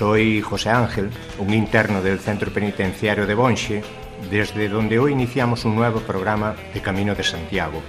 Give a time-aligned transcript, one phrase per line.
[0.00, 3.82] Soy José Ángel, un interno del Centro Penitenciario de Bonche,
[4.30, 7.82] desde donde hoy iniciamos un nuevo programa de Camino de Santiago,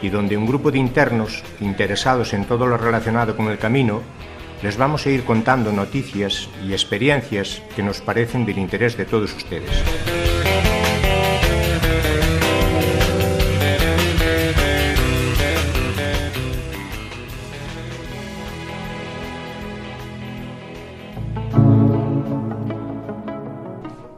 [0.00, 4.00] y donde un grupo de internos interesados en todo lo relacionado con el camino
[4.62, 9.36] les vamos a ir contando noticias y experiencias que nos parecen del interés de todos
[9.36, 10.25] ustedes.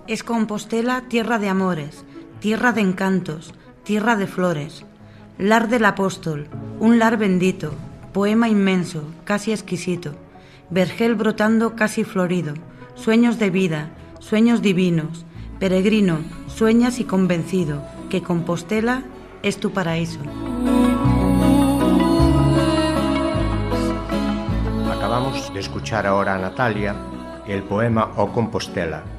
[0.09, 2.03] Es Compostela tierra de amores,
[2.41, 3.53] tierra de encantos,
[3.85, 4.87] tierra de flores.
[5.37, 6.49] Lar del apóstol,
[6.81, 7.75] un lar bendito,
[8.15, 10.15] poema inmenso, casi exquisito,
[10.71, 12.55] vergel brotando casi florido,
[12.95, 15.27] sueños de vida, sueños divinos,
[15.59, 19.03] peregrino, sueñas y convencido que Compostela
[19.43, 20.21] es tu paraíso.
[24.91, 26.97] Acabamos de escuchar ahora a Natalia
[27.47, 29.18] el poema O Compostela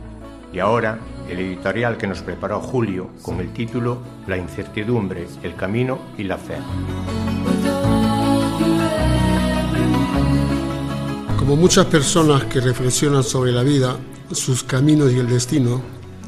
[0.54, 6.00] y ahora el editorial que nos preparó Julio con el título La incertidumbre, el camino
[6.18, 6.58] y la fe.
[11.38, 13.98] Como muchas personas que reflexionan sobre la vida,
[14.32, 15.82] sus caminos y el destino,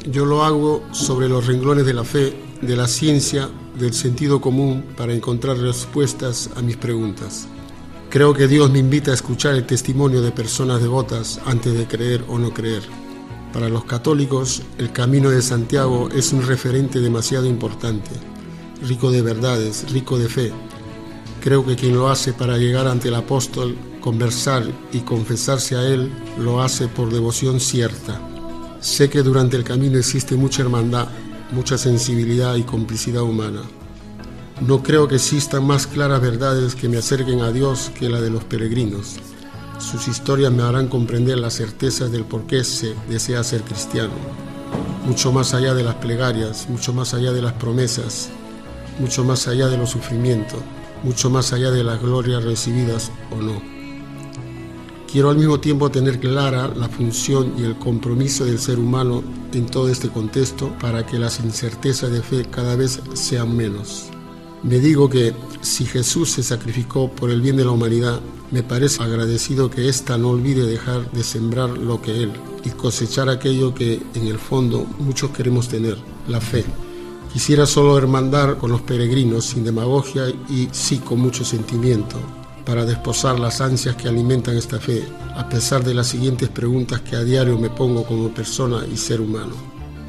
[0.08, 4.84] yo lo hago sobre los renglones de la fe, de la ciencia, del sentido común
[4.98, 7.48] para encontrar respuestas a mis preguntas.
[8.10, 12.24] Creo que Dios me invita a escuchar el testimonio de personas devotas antes de creer
[12.28, 13.01] o no creer.
[13.54, 18.12] Para los católicos, el Camino de Santiago es un referente demasiado importante,
[18.88, 20.54] rico de verdades, rico de fe.
[21.42, 24.64] Creo que quien lo hace para llegar ante el apóstol, conversar
[24.94, 26.10] y confesarse a él,
[26.40, 28.22] lo hace por devoción cierta.
[28.80, 31.10] Sé que durante el camino existe mucha hermandad,
[31.52, 33.64] mucha sensibilidad y complicidad humana.
[34.62, 38.30] No creo que existan más claras verdades que me acerquen a Dios que la de
[38.30, 39.18] los peregrinos.
[39.82, 44.14] Sus historias me harán comprender la certeza del por qué se desea ser cristiano,
[45.08, 48.30] mucho más allá de las plegarias, mucho más allá de las promesas,
[49.00, 50.60] mucho más allá de los sufrimientos,
[51.04, 53.60] mucho más allá de las glorias recibidas o no.
[55.12, 59.66] Quiero al mismo tiempo tener clara la función y el compromiso del ser humano en
[59.66, 64.06] todo este contexto para que las incertezas de fe cada vez sean menos.
[64.62, 68.22] Me digo que si Jesús se sacrificó por el bien de la humanidad,
[68.52, 73.30] me parece agradecido que ésta no olvide dejar de sembrar lo que Él y cosechar
[73.30, 75.98] aquello que en el fondo muchos queremos tener,
[76.28, 76.66] la fe.
[77.32, 82.18] Quisiera solo hermandar con los peregrinos sin demagogia y sí con mucho sentimiento
[82.66, 85.04] para desposar las ansias que alimentan esta fe,
[85.36, 89.22] a pesar de las siguientes preguntas que a diario me pongo como persona y ser
[89.22, 89.56] humano.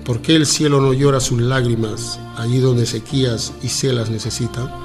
[0.04, 4.81] ¿Por qué el cielo no llora sus lágrimas allí donde sequías y celas necesitan?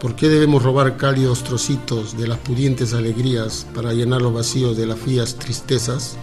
[0.00, 4.86] ¿Por qué debemos robar cálidos trocitos de las pudientes alegrías para llenar los vacíos de
[4.86, 6.16] las frías tristezas?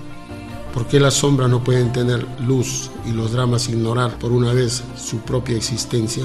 [0.74, 4.84] ¿Por qué las sombras no pueden tener luz y los dramas ignorar por una vez
[4.96, 6.24] su propia existencia?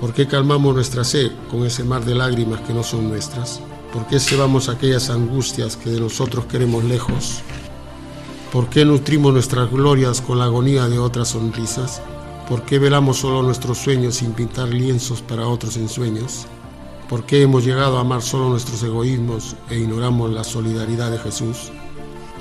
[0.00, 3.60] ¿Por qué calmamos nuestra sed con ese mar de lágrimas que no son nuestras?
[3.92, 7.42] ¿Por qué cebamos aquellas angustias que de nosotros queremos lejos?
[8.50, 12.00] ¿Por qué nutrimos nuestras glorias con la agonía de otras sonrisas?
[12.48, 16.46] ¿Por qué velamos solo nuestros sueños sin pintar lienzos para otros ensueños?
[17.08, 21.72] ¿Por qué hemos llegado a amar solo nuestros egoísmos e ignoramos la solidaridad de Jesús?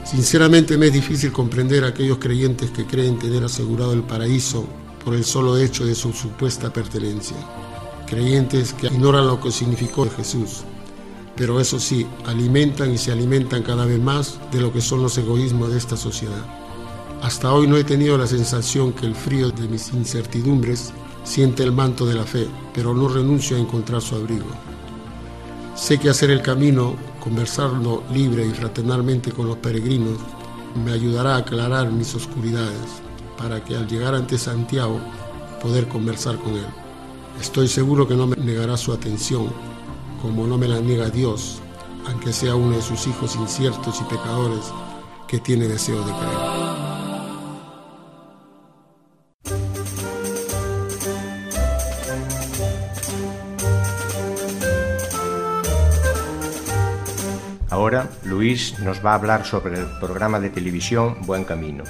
[0.04, 4.66] Sinceramente me es difícil comprender a aquellos creyentes que creen tener asegurado el paraíso
[5.06, 7.38] por el solo hecho de su supuesta pertenencia.
[8.08, 10.64] Creyentes que ignoran lo que significó Jesús,
[11.38, 15.18] pero eso sí, alimentan y se alimentan cada vez más de lo que son los
[15.18, 16.46] egoísmos de esta sociedad.
[17.22, 20.92] Hasta hoy no he tenido la sensación que el frío de mis incertidumbres
[21.28, 24.48] siente el manto de la fe, pero no renuncio a encontrar su abrigo.
[25.76, 30.18] Sé que hacer el camino, conversarlo libre y fraternalmente con los peregrinos,
[30.86, 33.02] me ayudará a aclarar mis oscuridades,
[33.38, 35.00] para que al llegar ante Santiago
[35.62, 36.66] poder conversar con él.
[37.42, 39.50] Estoy seguro que no me negará su atención
[40.22, 41.60] como no me la niega Dios,
[42.08, 44.72] aunque sea uno de sus hijos inciertos y pecadores
[45.28, 46.87] que tiene deseo de creer.
[58.28, 61.86] Luis nos va a hablar sobre el programa de televisión Buen Camino.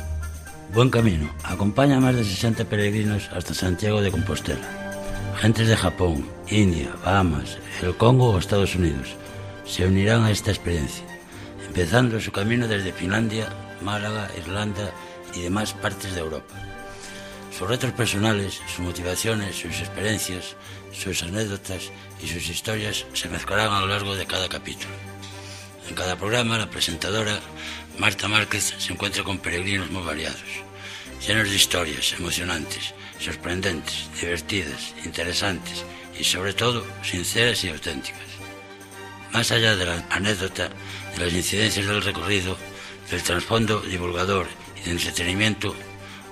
[0.71, 4.61] Buen Camino acompaña a más de 60 peregrinos hasta Santiago de Compostela.
[5.37, 9.15] Gentes de Japón, India, Bahamas, el Congo o Estados Unidos
[9.65, 11.03] se unirán a esta experiencia,
[11.65, 13.49] empezando su camino desde Finlandia,
[13.81, 14.91] Málaga, Irlanda
[15.33, 16.53] y demás partes de Europa.
[17.57, 20.55] Sus retos personales, sus motivaciones, sus experiencias,
[20.91, 21.89] sus anécdotas
[22.21, 24.93] y sus historias se mezclarán a lo largo de cada capítulo.
[25.89, 27.39] En cada programa, la presentadora
[27.97, 30.43] Marta Márquez se encuentra con peregrinos muy variados,
[31.25, 35.85] llenos de historias emocionantes, sorprendentes, divertidas, interesantes
[36.19, 38.21] y sobre todo sinceras y auténticas.
[39.31, 40.69] Más allá de la anécdota,
[41.15, 42.57] de las incidencias del recorrido,
[43.09, 44.47] del trasfondo divulgador
[44.77, 45.75] y del entretenimiento,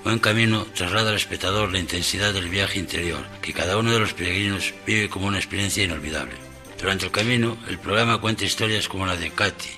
[0.04, 4.14] Buen Camino traslada al espectador la intensidad del viaje interior que cada uno de los
[4.14, 6.45] peregrinos vive como una experiencia inolvidable.
[6.86, 9.70] Durante el camino, el programa cuenta historias como la de Katy,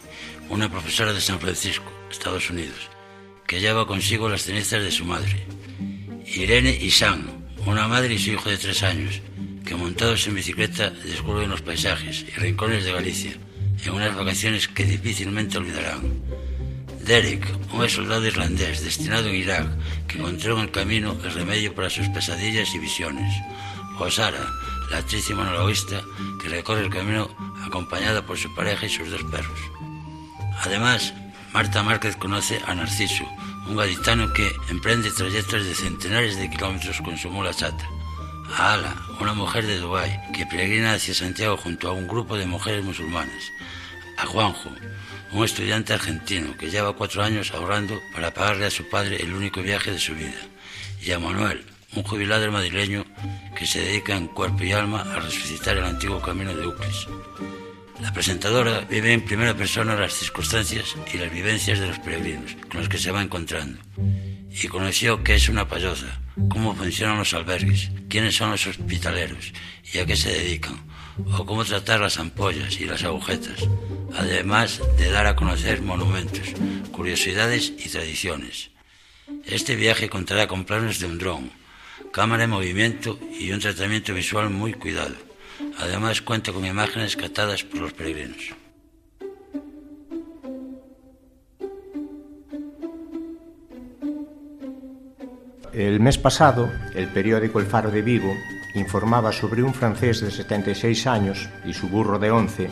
[0.50, 2.90] una profesora de San Francisco, Estados Unidos,
[3.48, 5.48] que lleva consigo las cenizas de su madre.
[6.26, 7.26] Irene y Sam,
[7.66, 9.22] una madre y su hijo de tres años,
[9.66, 13.38] que montados en bicicleta descubren los paisajes y rincones de Galicia,
[13.86, 16.22] en unas vacaciones que difícilmente olvidarán.
[17.06, 19.66] Derek, un soldado irlandés destinado en Irak,
[20.10, 23.34] que encontró en el camino el remedio para sus pesadillas y visiones.
[23.98, 24.46] O Sara,
[24.90, 26.02] la actriz y monologuista
[26.42, 27.30] que recorre el camino
[27.66, 29.60] acompañada por su pareja y sus dos perros.
[30.64, 31.14] Además,
[31.54, 33.26] Marta Márquez conoce a Narciso,
[33.68, 37.88] un gaditano que emprende trayectos de centenares de kilómetros con su mula chata.
[38.56, 42.46] A Ala, una mujer de Dubái que peregrina hacia Santiago junto a un grupo de
[42.46, 43.52] mujeres musulmanas.
[44.18, 44.72] A Juanjo,
[45.32, 49.62] un estudiante argentino que lleva cuatro años ahorrando para pagarle a su padre el único
[49.62, 50.42] viaje de su vida,
[51.02, 53.06] y a Manuel, un jubilado madrileño
[53.56, 57.08] que se dedica en cuerpo y alma a resucitar el antiguo camino de Euclis.
[58.02, 62.82] La presentadora vive en primera persona las circunstancias y las vivencias de los peregrinos con
[62.82, 63.80] los que se va encontrando,
[64.52, 66.20] y conoció qué es una payoza,
[66.50, 69.52] cómo funcionan los albergues, quiénes son los hospitaleros
[69.92, 70.80] y a qué se dedican,
[71.32, 73.68] o cómo tratar las ampollas y las agujetas,
[74.16, 76.54] además de dar a conocer monumentos,
[76.92, 78.70] curiosidades y tradiciones.
[79.46, 81.52] Este viaje contará con planos de un dron,
[82.12, 85.16] cámara en movimiento y un tratamiento visual muy cuidado.
[85.80, 88.56] Además cuenta con imágenes captadas por los peregrinos.
[95.74, 98.34] El mes pasado, el periódico El Faro de Vigo
[98.74, 102.70] informaba sobre un francés de 76 años y su burro de 11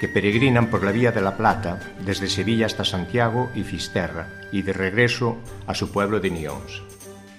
[0.00, 4.62] que peregrinan por la Vía de la Plata desde Sevilla hasta Santiago y Fisterra y
[4.62, 6.91] de regreso a su pueblo de Nyons.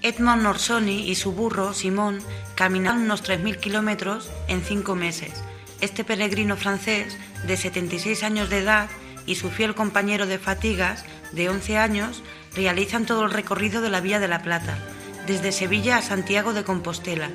[0.04, 2.20] Edmond Norsoni y su burro, Simón,
[2.56, 5.32] caminaron unos 3.000 kilómetros en cinco meses.
[5.80, 7.18] Este peregrino francés,
[7.48, 8.90] de 76 años de edad,
[9.26, 12.22] y su fiel compañero de fatigas, de 11 años,
[12.54, 14.78] realizan todo el recorrido de la Vía de la Plata,
[15.26, 17.30] desde Sevilla a Santiago de Compostela,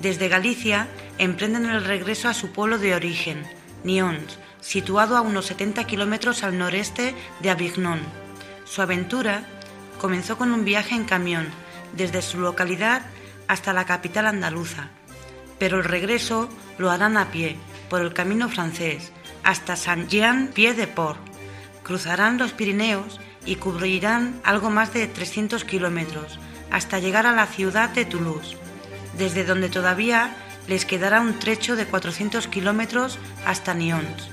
[0.00, 3.42] desde Galicia emprenden el regreso a su pueblo de origen,
[3.82, 8.00] Nyons, situado a unos 70 kilómetros al noreste de Avignon.
[8.64, 9.42] Su aventura
[9.98, 11.48] comenzó con un viaje en camión
[11.92, 13.02] desde su localidad
[13.46, 14.88] hasta la capital andaluza,
[15.58, 17.56] pero el regreso lo harán a pie
[17.88, 21.20] por el camino francés hasta Saint-Jean-Pied-de-Port.
[21.82, 26.38] Cruzarán los Pirineos y cubrirán algo más de 300 kilómetros
[26.70, 28.56] hasta llegar a la ciudad de Toulouse
[29.18, 30.34] desde donde todavía
[30.68, 34.30] les quedará un trecho de 400 kilómetros hasta Nyons.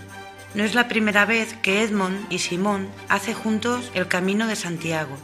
[0.53, 5.17] No es la primera vez que Edmond y Simón hacen juntos el camino de Santiago.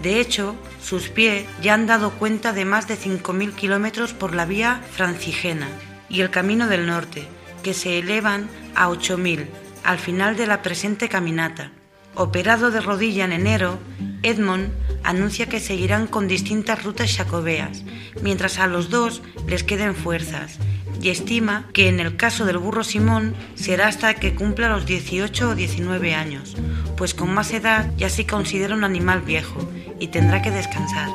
[0.00, 4.46] De hecho, sus pies ya han dado cuenta de más de 5.000 kilómetros por la
[4.46, 5.68] vía francigena
[6.08, 7.26] y el camino del norte,
[7.62, 9.46] que se elevan a 8.000
[9.84, 11.72] al final de la presente caminata.
[12.14, 13.78] Operado de rodilla en enero,
[14.22, 14.70] Edmond
[15.02, 17.84] anuncia que seguirán con distintas rutas jacobeas,
[18.22, 20.58] mientras a los dos les queden fuerzas,
[21.00, 25.50] y estima que en el caso del burro Simón será hasta que cumpla los 18
[25.50, 26.54] o 19 años,
[26.96, 31.08] pues con más edad ya se considera un animal viejo y tendrá que descansar.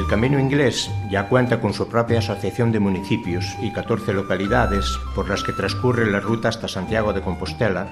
[0.00, 5.28] El Camino Inglés ya cuenta con su propia asociación de municipios y 14 localidades por
[5.28, 7.86] las que transcurre la ruta hasta Santiago de Compostela,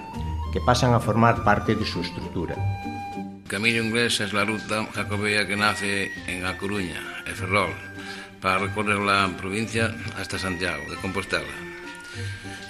[0.51, 2.57] que pasan a formar parte de su estructura.
[3.45, 7.75] El Camino Inglés es la ruta jacobea que nace en A Coruña, en Ferrol,
[8.41, 11.45] para recorrer la provincia hasta Santiago de Compostela.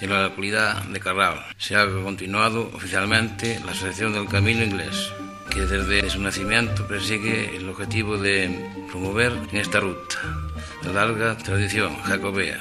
[0.01, 5.13] En la localidad de Carral se ha continuado oficialmente la Asociación del Camino Inglés,
[5.49, 8.49] que desde su nacimiento persigue el objetivo de
[8.89, 10.17] promover esta ruta
[10.83, 12.59] de larga tradición jacobea,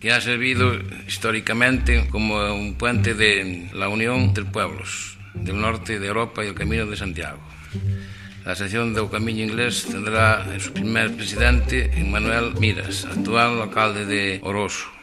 [0.00, 0.74] que ha servido
[1.06, 6.54] históricamente como un puente de la unión entre pueblos del norte de Europa y el
[6.54, 7.40] Camino de Santiago.
[8.44, 14.97] La sección del Camino Inglés tendrá su primer presidente Manuel Miras, actual alcalde de Oroso,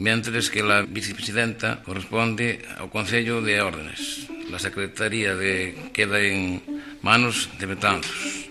[0.00, 4.26] mientras que la vicepresidenta corresponde al Consejo de Órdenes.
[4.50, 6.62] La secretaría de, queda en
[7.02, 8.48] manos de Betanzos.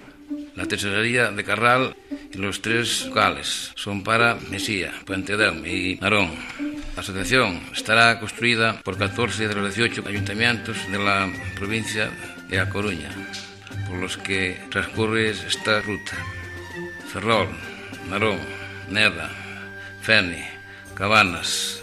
[0.56, 1.96] La tesorería de Carral
[2.32, 6.29] y los tres locales son para Mesía, Puente Delme y Narón.
[6.96, 12.12] La asociación estará construida por 14 de los 18 ayuntamientos de la provincia
[12.48, 13.10] de A Coruña,
[13.88, 16.15] por los que transcurre esta ruta.
[17.12, 17.48] Ferrol,
[18.08, 18.38] Narón,
[18.91, 19.32] Neda,
[20.01, 20.59] Feni,
[21.00, 21.82] Cabanas,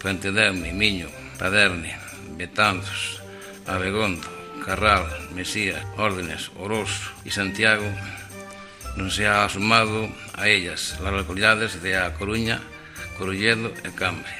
[0.00, 1.98] Puente Delme, Miño, Paderne,
[2.38, 3.20] Betanzos,
[3.66, 4.26] Abegondo,
[4.64, 5.04] Carral,
[5.34, 7.84] Mesía, Órdenes, Oroso y Santiago,
[8.96, 12.58] no se ha sumado a ellas las localidades de A Coruña,
[13.18, 14.32] Corulledo y Cambre.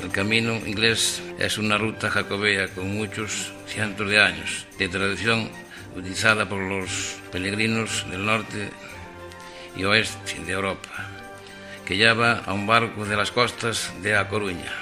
[0.00, 5.50] El camino inglés es una ruta jacobea con muchos cientos de años de tradición
[5.96, 8.70] utilizada por los peregrinos del norte
[9.76, 11.10] y oeste de Europa,
[11.84, 14.72] que lleva a un barco de las costas de A Coruña,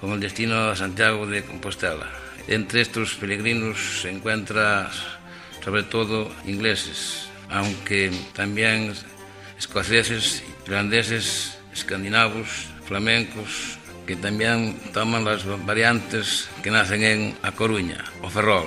[0.00, 2.10] con el destino a Santiago de Compostela.
[2.48, 4.88] Entre estos peregrinos se encuentran
[5.62, 8.92] sobre todo ingleses, aunque también
[9.58, 18.28] escoceses, irlandeses, escandinavos, flamencos, que también toman las variantes que nacen en A Coruña o
[18.28, 18.66] Ferrol.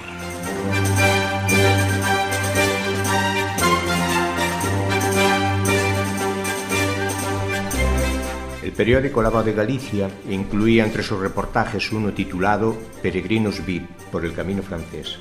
[8.76, 14.34] Periódico La Voz de Galicia incluía entre sus reportajes uno titulado Peregrinos VIP por el
[14.34, 15.18] camino francés.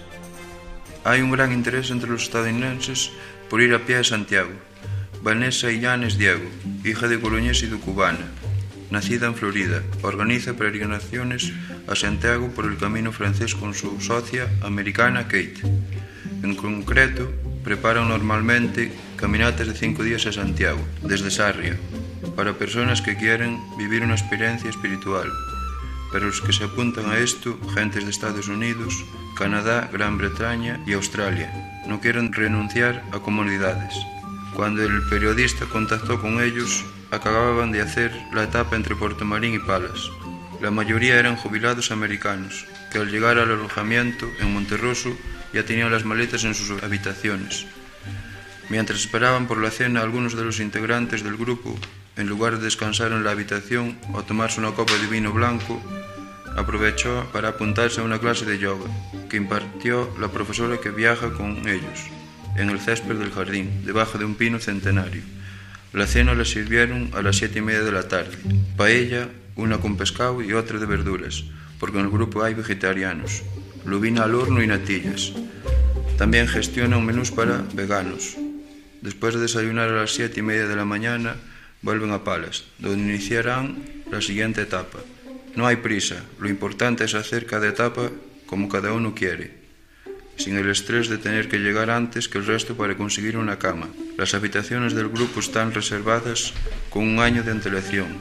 [1.04, 3.12] Hay un gran interés entre los estadounidenses
[3.49, 4.50] por ir a pie a Santiago.
[5.23, 6.44] Vanessa Illanes Diego,
[6.84, 8.26] hija de coruñés y de cubana,
[8.90, 11.52] nacida en Florida, organiza peregrinaciones
[11.87, 15.61] a Santiago por el camino francés con su socia americana Kate.
[16.42, 17.30] En concreto,
[17.62, 21.78] preparan normalmente caminatas de cinco días a Santiago, desde Sarria,
[22.36, 25.30] para personas que quieren vivir una experiencia espiritual.
[26.12, 29.04] Pero los que se apuntan a esto, gentes de Estados Unidos,
[29.36, 31.52] Canadá, Gran Bretaña y Australia,
[31.86, 33.94] no quieren renunciar a comunidades.
[34.54, 39.58] Cuando el periodista contactó con ellos, acababan de hacer la etapa entre Puerto Marín y
[39.58, 40.10] Palas.
[40.60, 45.16] La mayoría eran jubilados americanos, que al llegar al alojamiento en Monterroso
[45.52, 47.66] ya tenían las maletas en sus habitaciones.
[48.70, 51.76] Mientras esperaban por la cena, algunos de los integrantes del grupo
[52.16, 55.83] en lugar de descansar en la habitación o tomarse una copa de vino blanco,
[56.56, 58.87] aprovechó para apuntarse a una clase de yoga
[59.28, 62.06] que impartió la profesora que viaja con ellos,
[62.56, 65.23] en el césped del jardín, debajo de un pino centenario.
[65.92, 68.37] La cena la sirvieron a las siete y media de la tarde.
[68.76, 71.44] Paella, una con pescado y otra de verduras,
[71.78, 73.42] porque en el grupo hay vegetarianos.
[73.85, 75.33] Lubina al horno y natillas.
[76.18, 78.37] También gestionan menús para veganos.
[79.02, 81.37] Después de desayunar a las siete y media de la mañana,
[81.84, 85.00] vuelven a Palas, donde iniciarán la siguiente etapa.
[85.54, 88.10] No hay prisa, lo importante es hacer cada etapa
[88.46, 89.52] como cada uno quiere,
[90.36, 93.88] sin el estrés de tener que llegar antes que el resto para conseguir una cama.
[94.16, 96.54] Las habitaciones del grupo están reservadas
[96.88, 98.16] con un año de antelación.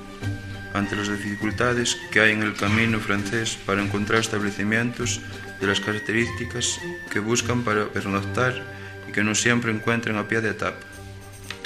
[0.74, 5.22] Ante las dificultades que hay en el camino francés para encontrar establecimientos
[5.62, 6.80] de las características
[7.12, 8.62] que buscan para pernoctar
[9.08, 10.93] y que no siempre encuentran a pie de etapa.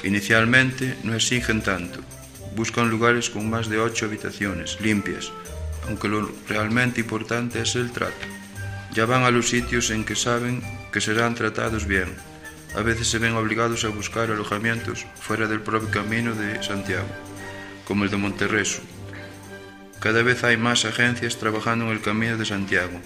[0.03, 2.01] Inicialmente no exigen tanto,
[2.55, 5.31] buscan lugares con más de ocho habitaciones, limpias,
[5.87, 8.25] aunque lo realmente importante es el trato.
[8.93, 10.61] Ya van a los sitios en que saben
[10.91, 12.09] que serán tratados bien.
[12.75, 17.07] A veces se ven obligados a buscar alojamientos fuera del propio camino de Santiago,
[17.85, 18.81] como el de Monterreso.
[19.99, 22.99] Cada vez hay más agencias trabajando en el camino de Santiago,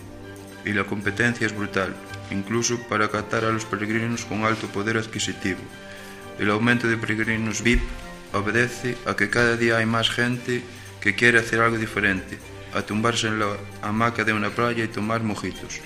[0.66, 1.96] y la competencia es brutal,
[2.32, 5.62] incluso para captar a los peregrinos con alto poder adquisitivo.
[6.40, 7.82] El aumento de peregrinos VIP
[8.34, 10.64] obedece a que cada día hay más gente
[11.02, 12.38] que quiere hacer algo diferente,
[12.74, 15.82] a tumbarse en la hamaca de una playa y tomar mojitos.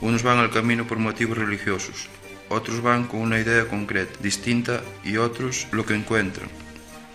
[0.00, 2.08] Unos van al camino por motivos religiosos,
[2.48, 6.48] otros van con una idea concreta, distinta, y otros lo que encuentran.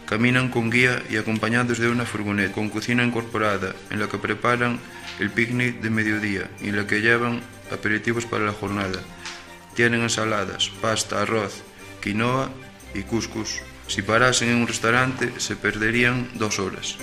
[0.05, 4.79] Caminan con guía y acompañados de una furgoneta con cocina incorporada en la que preparan
[5.19, 8.99] el picnic de mediodía y en la que llevan aperitivos para la jornada.
[9.73, 11.63] Tienen ensaladas, pasta, arroz,
[12.01, 12.49] quinoa
[12.93, 13.61] y cuscús.
[13.87, 16.97] Si parasen en un restaurante se perderían dos horas.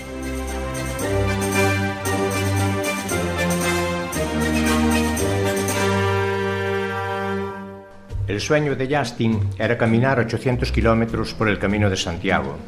[8.26, 12.59] El sueño de Justin era caminar 800 kilómetros por el camino de Santiago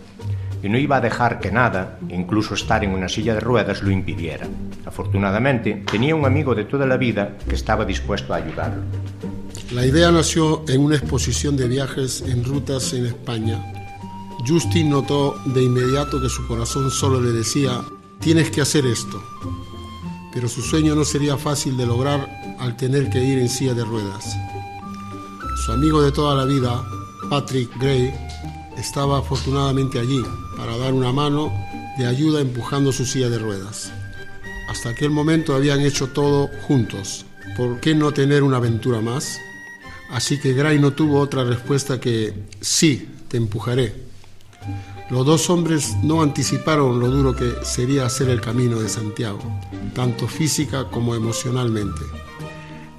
[0.62, 3.90] y no iba a dejar que nada, incluso estar en una silla de ruedas, lo
[3.90, 4.46] impidiera.
[4.84, 8.82] Afortunadamente, tenía un amigo de toda la vida que estaba dispuesto a ayudarlo.
[9.72, 13.64] La idea nació en una exposición de viajes en rutas en España.
[14.46, 17.82] Justin notó de inmediato que su corazón solo le decía,
[18.20, 19.22] tienes que hacer esto.
[20.32, 23.84] Pero su sueño no sería fácil de lograr al tener que ir en silla de
[23.84, 24.36] ruedas.
[25.64, 26.84] Su amigo de toda la vida,
[27.28, 28.12] Patrick Gray,
[28.76, 30.22] estaba afortunadamente allí
[30.56, 31.52] para dar una mano
[31.98, 33.92] de ayuda empujando su silla de ruedas.
[34.68, 37.26] Hasta aquel momento habían hecho todo juntos.
[37.60, 39.38] ¿Por qué no tener una aventura más?
[40.08, 43.92] Así que Gray no tuvo otra respuesta que sí, te empujaré.
[45.10, 49.42] Los dos hombres no anticiparon lo duro que sería hacer el camino de Santiago,
[49.94, 52.00] tanto física como emocionalmente.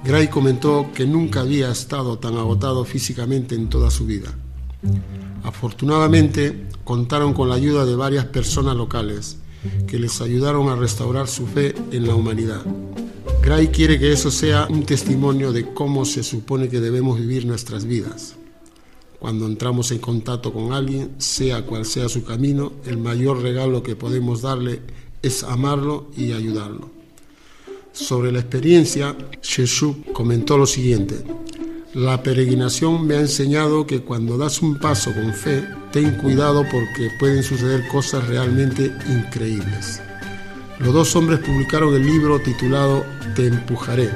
[0.04, 4.32] Gray comentó que nunca había estado tan agotado físicamente en toda su vida.
[5.42, 9.38] Afortunadamente, contaron con la ayuda de varias personas locales
[9.86, 12.62] que les ayudaron a restaurar su fe en la humanidad.
[13.42, 17.84] Gray quiere que eso sea un testimonio de cómo se supone que debemos vivir nuestras
[17.84, 18.36] vidas.
[19.18, 23.96] Cuando entramos en contacto con alguien, sea cual sea su camino, el mayor regalo que
[23.96, 24.80] podemos darle
[25.22, 26.90] es amarlo y ayudarlo.
[27.92, 31.22] Sobre la experiencia, Jesús comentó lo siguiente.
[31.94, 37.10] La peregrinación me ha enseñado que cuando das un paso con fe, ten cuidado porque
[37.18, 40.00] pueden suceder cosas realmente increíbles.
[40.78, 43.04] Los dos hombres publicaron el libro titulado
[43.36, 44.08] Te empujaré,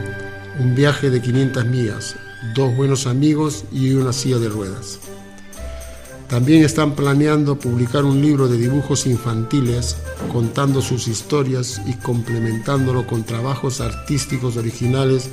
[0.59, 2.17] un viaje de 500 millas,
[2.55, 4.99] dos buenos amigos y una silla de ruedas.
[6.29, 9.99] También están planeando publicar un libro de dibujos infantiles
[10.33, 15.29] contando sus historias y complementándolo con trabajos artísticos originales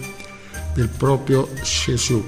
[0.76, 2.26] del propio Sheshuk.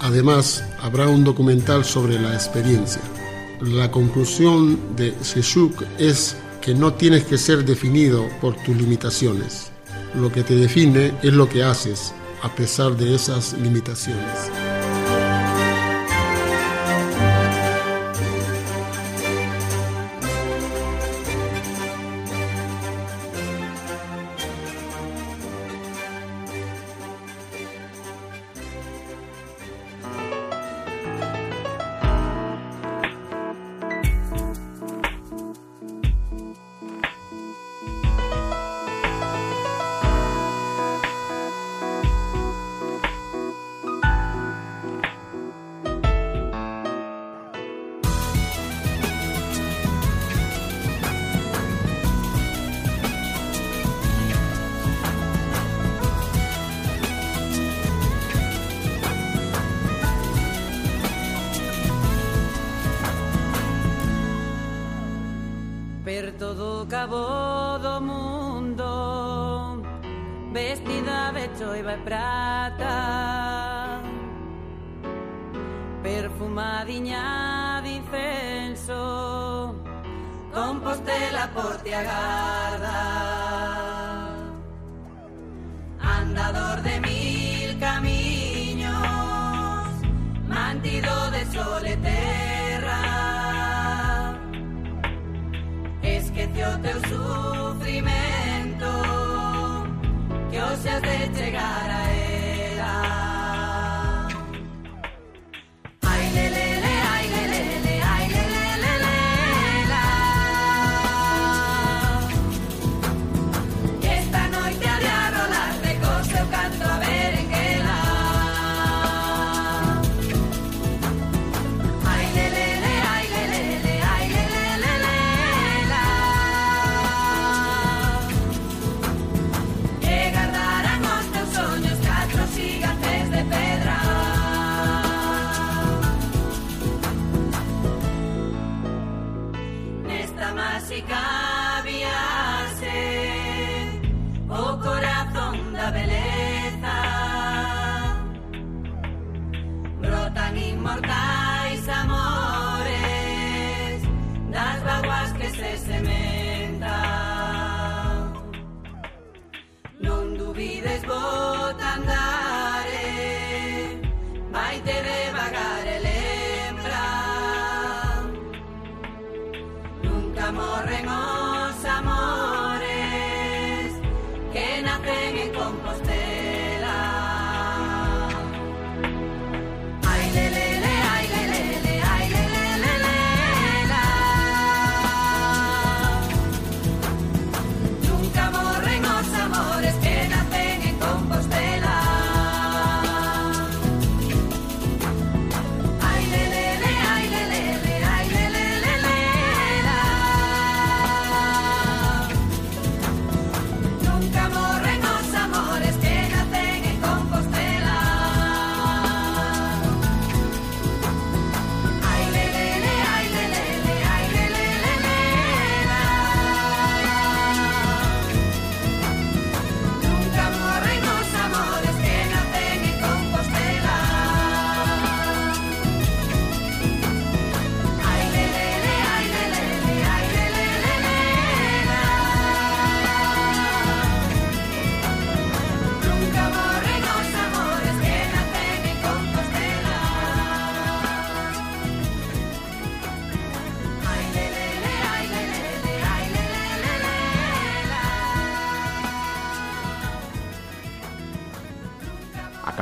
[0.00, 3.02] Además, habrá un documental sobre la experiencia.
[3.60, 9.70] La conclusión de Sheshuk es que no tienes que ser definido por tus limitaciones.
[10.14, 14.63] Lo que te define es lo que haces a pesar de esas limitaciones.
[100.84, 101.13] gracias de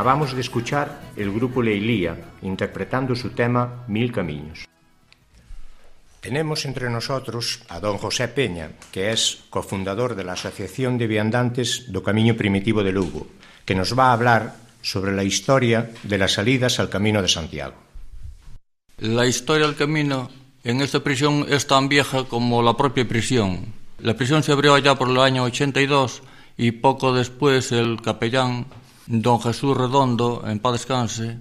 [0.02, 4.66] Acabamos de escuchar el grupo Leilía interpretando su tema Mil Caminos.
[6.18, 11.86] Tenemos entre nosotros a don José Peña, que es cofundador de la Asociación de Viandantes
[11.94, 13.30] do Camiño Primitivo de Lugo,
[13.62, 17.78] que nos va a hablar sobre la historia de las salidas al Camino de Santiago.
[18.98, 20.34] La historia del camino
[20.66, 23.70] en esta prisión es tan vieja como la propia prisión.
[24.02, 26.26] La prisión se abrió allá por el año 82
[26.58, 28.66] y poco después el capellán
[29.06, 31.38] Don Jesús Redondo, en paz descanse,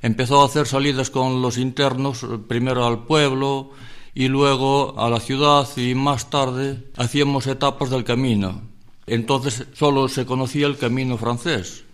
[0.00, 3.70] empezó a hacer salidas con los internos, primero al pueblo
[4.14, 8.62] y luego a la ciudad y más tarde hacíamos etapas del camino.
[9.06, 11.84] Entonces solo se conocía el camino francés.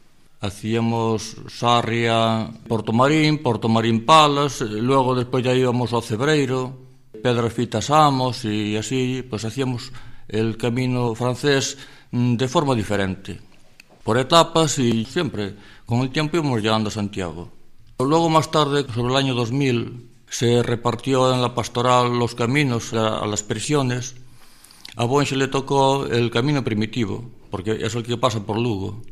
[0.41, 6.79] Hacíamos Sarria, Porto Marín, Porto Marín Palas, luego después ya íbamos a Cebreiro,
[7.23, 9.93] Pedras Fitas Amos y así, pues hacíamos
[10.29, 11.77] el camino francés
[12.13, 13.48] mm, de forma diferente.
[14.09, 17.51] Por etapas y siempre con el tiempo íbamos llegando a Santiago.
[17.99, 23.27] Luego más tarde, sobre el año 2000, se repartió en la pastoral los caminos a,
[23.27, 24.17] las prisiones.
[24.97, 29.03] A Bonche le tocó el camino primitivo, porque es el que pasa por Lugo.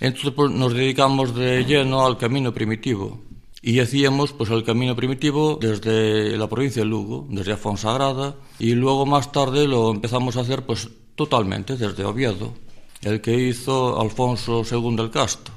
[0.00, 3.20] Entonces pues, nos dedicamos de lleno al camino primitivo
[3.60, 9.04] y hacíamos pues el camino primitivo desde la provincia de Lugo, desde Afonsagrada y luego
[9.04, 12.54] más tarde lo empezamos a hacer pues totalmente desde Oviedo
[13.02, 15.52] el que hizo Alfonso II el Casto.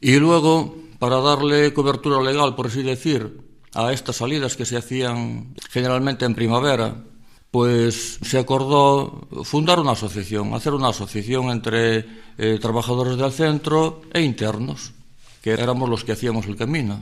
[0.00, 3.40] Y luego, para darle cobertura legal, por así decir,
[3.74, 6.96] a estas salidas que se hacían generalmente en primavera,
[7.50, 12.06] pues se acordó fundar una asociación, hacer una asociación entre
[12.38, 14.92] eh, trabajadores del centro e internos,
[15.42, 16.98] que éramos los que hacíamos el camino.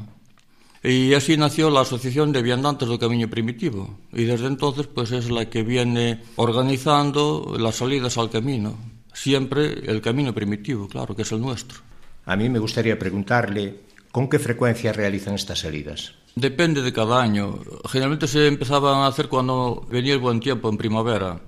[0.82, 5.30] Y así nació la Asociación de Viandantes del Camino Primitivo, y desde entonces pues es
[5.30, 8.76] la que viene organizando las salidas al camino.
[9.12, 11.79] Siempre el camino primitivo, claro, que es el nuestro.
[12.27, 16.14] A mí me gustaría preguntarle con qué frecuencia realizan estas salidas.
[16.35, 17.59] Depende de cada año.
[17.88, 21.40] Generalmente se empezaban a hacer cuando venía el buen tiempo, en primavera.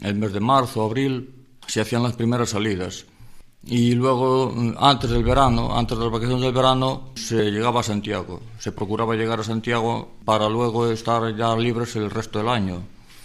[0.00, 1.34] El mes de marzo, abril,
[1.66, 3.06] se hacían las primeras salidas.
[3.66, 8.40] Y luego, antes del verano, antes de las vacaciones del verano, se llegaba a Santiago.
[8.58, 12.82] Se procuraba llegar a Santiago para luego estar ya libres el resto del año.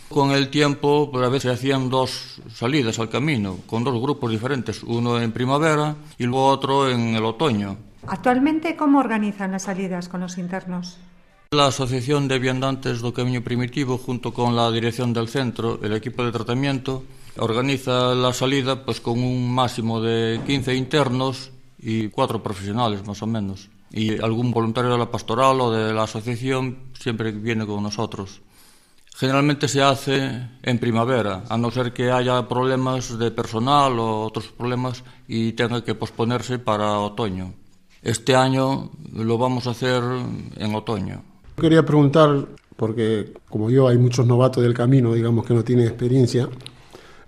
[0.09, 4.31] Con el tiempo, pues a veces se hacían dos salidas al camino, con dos grupos
[4.31, 7.77] diferentes, uno en primavera y luego otro en el otoño.
[8.07, 10.97] Actualmente, ¿cómo organizan las salidas con los internos?
[11.51, 16.25] La Asociación de Viandantes do Camiño Primitivo, junto con la dirección del centro, el equipo
[16.25, 17.03] de tratamiento,
[17.37, 23.27] organiza la salida pues, con un máximo de 15 internos y cuatro profesionales, más o
[23.27, 23.69] menos.
[23.91, 28.41] Y algún voluntario de la pastoral o de la asociación siempre viene con nosotros.
[29.19, 34.47] Generalmente se hace en primavera, a no ser que haya problemas de personal o otros
[34.47, 37.53] problemas y tenga que posponerse para otoño.
[38.01, 40.01] Este año lo vamos a hacer
[40.55, 41.21] en otoño.
[41.59, 46.47] Quería preguntar, porque como yo hay muchos novatos del camino, digamos que no tienen experiencia,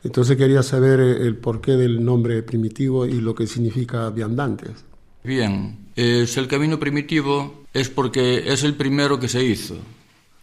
[0.01, 4.85] entonces quería saber el porqué del nombre primitivo y lo que significa viandantes.
[5.25, 9.75] Bien, es el camino primitivo es porque es el primero que se hizo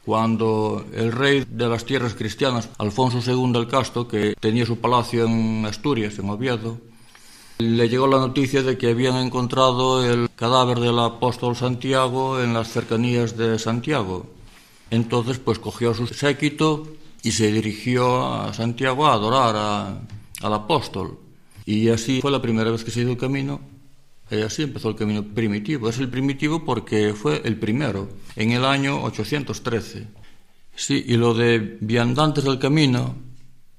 [0.09, 5.27] cuando el rey de las tierras cristianas, Alfonso II el Casto, que tenía su palacio
[5.27, 6.79] en Asturias, en Oviedo,
[7.59, 12.69] le llegó la noticia de que habían encontrado el cadáver del apóstol Santiago en las
[12.69, 14.25] cercanías de Santiago.
[14.91, 16.89] Entonces, pues cogió su séquito
[17.23, 20.01] y se dirigió a Santiago a adorar
[20.41, 21.19] al apóstol.
[21.67, 23.61] Y así fue la primera vez que se hizo el camino
[24.31, 25.89] y así empezó el camino primitivo.
[25.89, 30.07] Es el primitivo porque fue el primero, en el año 813.
[30.75, 33.17] Sí, y lo de Viandantes del Camino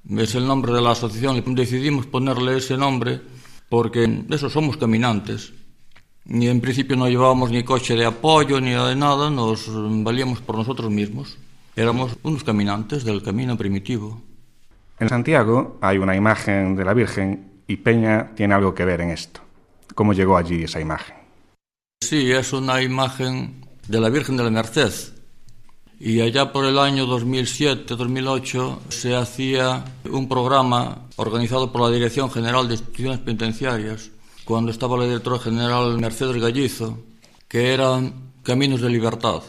[0.08, 1.42] es el nombre de la asociación.
[1.54, 3.20] Decidimos ponerle ese nombre
[3.68, 5.52] porque eso somos caminantes.
[6.26, 9.70] Y en principio no llevábamos ni coche de apoyo ni de nada, nos
[10.04, 11.38] valíamos por nosotros mismos.
[11.74, 14.20] Éramos unos caminantes del camino primitivo.
[14.98, 19.10] En Santiago hay una imagen de la Virgen y Peña tiene algo que ver en
[19.10, 19.40] esto.
[19.94, 21.16] ¿Cómo llegó allí esa imagen?
[22.02, 24.92] Sí, es una imagen de la Virgen de la Merced.
[25.98, 32.66] Y allá por el año 2007-2008 se hacía un programa organizado por la Dirección General
[32.66, 34.10] de Instituciones Penitenciarias,
[34.44, 36.98] cuando estaba la directora general Mercedes Gallizo,
[37.46, 39.42] que eran Caminos de Libertad.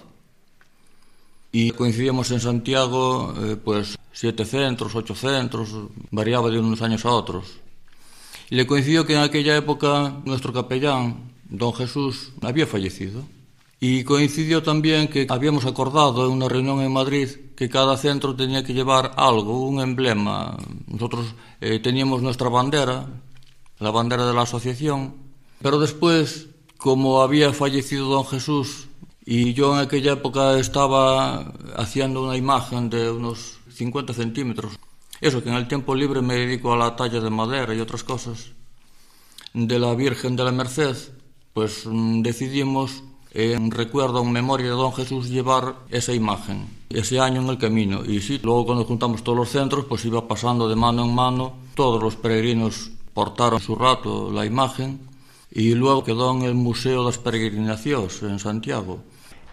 [1.54, 5.74] Y coincidíamos en Santiago, eh, pues siete centros, ocho centros,
[6.12, 7.62] variaba de unos años a otros.
[8.52, 13.24] Le coincidió que en aquella época nuestro capellán, don Jesús, había fallecido.
[13.80, 18.62] Y coincidió también que habíamos acordado en una reunión en Madrid que cada centro tenía
[18.66, 20.58] que llevar algo, un emblema.
[20.86, 23.08] Nosotros eh, teníamos nuestra bandera,
[23.80, 25.16] la bandera de la asociación,
[25.62, 28.90] pero después como había fallecido don Jesús
[29.26, 34.74] y yo en aquella época estaba haciendo una imagen de unos 50 centímetros,
[35.22, 38.04] eso que en el tiempo libre me dedico a la talla de madera y otras
[38.04, 38.52] cosas,
[39.54, 40.96] de la Virgen de la Merced,
[41.54, 43.04] pues mm, decidimos
[43.34, 48.04] en recuerdo, en memoria de don Jesús, llevar esa imagen, ese año en el camino.
[48.04, 51.54] Y sí, luego cuando juntamos todos los centros, pues iba pasando de mano en mano,
[51.76, 55.00] todos los peregrinos portaron su rato la imagen
[55.50, 59.04] y luego quedó en el Museo das Peregrinacións en Santiago.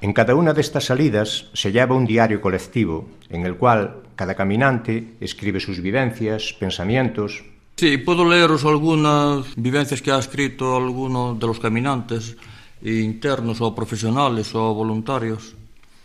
[0.00, 4.34] En cada una de estas salidas se lleva un diario colectivo en el cual Cada
[4.34, 7.44] caminante escribe sus vivencias, pensamientos...
[7.76, 12.36] Sí, podo leeros algunas vivencias que ha escrito alguno de los caminantes,
[12.82, 15.54] internos o profesionales o voluntarios.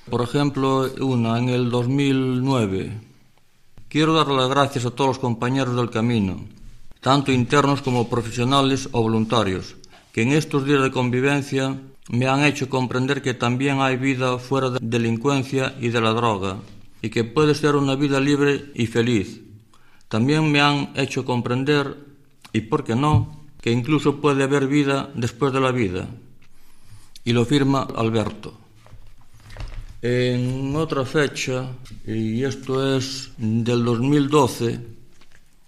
[0.07, 2.91] Por ejemplo, una en el 2009.
[3.89, 6.45] Quiero dar las gracias a todos los compañeros del camino,
[7.01, 9.75] tanto internos como profesionales o voluntarios,
[10.11, 14.69] que en estos días de convivencia me han hecho comprender que también hay vida fuera
[14.69, 16.57] de delincuencia y de la droga,
[17.03, 19.41] y que puede ser una vida libre y feliz.
[20.07, 21.95] También me han hecho comprender,
[22.53, 26.07] y por qué no, que incluso puede haber vida después de la vida.
[27.25, 28.57] Y lo firma Alberto.
[30.01, 31.67] En otra fecha,
[32.07, 34.79] y esto es del 2012,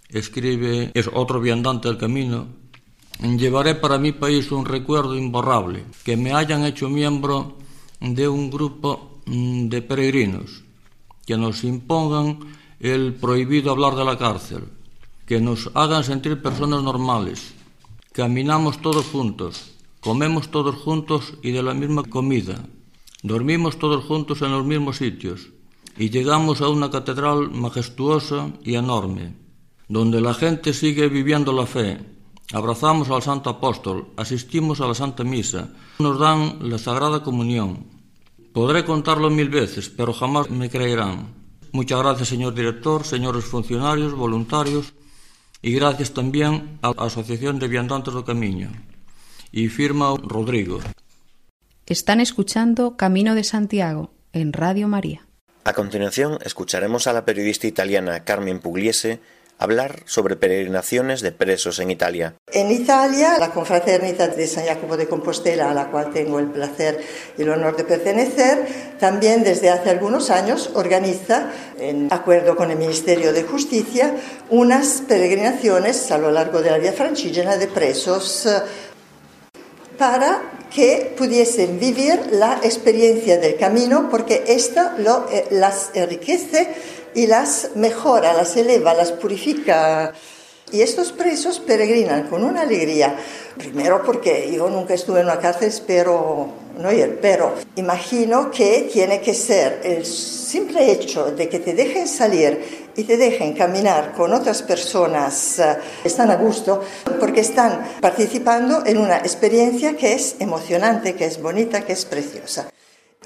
[0.09, 2.47] escribe, es otro viandante del camino,
[3.19, 7.57] Llevaré para mi país un recuerdo imborrable, que me hayan hecho miembro
[8.01, 10.64] de un grupo mm, de peregrinos,
[11.25, 12.39] que nos impongan
[12.79, 14.65] el prohibido hablar de la cárcel,
[15.25, 17.53] que nos hagan sentir personas normales.
[18.11, 22.65] Caminamos todos juntos, comemos todos juntos y de la misma comida,
[23.23, 25.49] dormimos todos juntos en los mismos sitios
[25.97, 29.33] y llegamos a una catedral majestuosa y enorme,
[29.87, 31.99] donde la gente sigue viviendo la fe.
[32.53, 37.94] Abrazamos al Santo Apóstol, asistimos a la Santa Misa, nos dan la Sagrada Comunión,
[38.55, 41.33] Podré contarlo mil veces, pero jamás me creerán.
[41.73, 44.93] Muchas gracias, señor director, señores funcionarios, voluntarios,
[45.61, 48.71] y gracias también a la Asociación de Viandantes do Camiño.
[49.51, 50.79] Y firma Rodrigo.
[51.85, 55.27] Están escuchando Camino de Santiago en Radio María.
[55.65, 59.19] A continuación, escucharemos a la periodista italiana Carmen Pugliese
[59.57, 62.35] hablar sobre peregrinaciones de presos en Italia.
[62.51, 66.99] En Italia, la confraternidad de San Jacobo de Compostela, a la cual tengo el placer
[67.37, 68.67] y el honor de pertenecer,
[68.99, 74.15] también desde hace algunos años organiza, en acuerdo con el Ministerio de Justicia,
[74.49, 78.61] unas peregrinaciones a lo largo de la vía francígena de presos eh,
[79.97, 80.41] para
[80.73, 86.67] que pudiesen vivir la experiencia del camino, porque esto lo, eh, las enriquece
[87.15, 90.13] y las mejora, las eleva, las purifica.
[90.71, 93.15] Y estos presos peregrinan con una alegría,
[93.57, 99.21] primero porque yo nunca estuve en una cárcel, pero no ir, pero imagino que tiene
[99.21, 104.33] que ser el simple hecho de que te dejen salir y te dejen caminar con
[104.33, 106.83] otras personas, eh, están a gusto,
[107.19, 112.69] porque están participando en una experiencia que es emocionante, que es bonita, que es preciosa.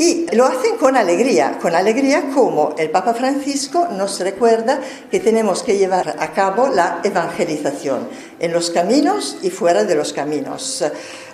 [0.02, 4.80] Y lo hacen con alegría, con alegría como el Papa Francisco nos recuerda
[5.12, 8.08] que tenemos que llevar a cabo la evangelización
[8.40, 10.86] en los caminos y fuera de los caminos.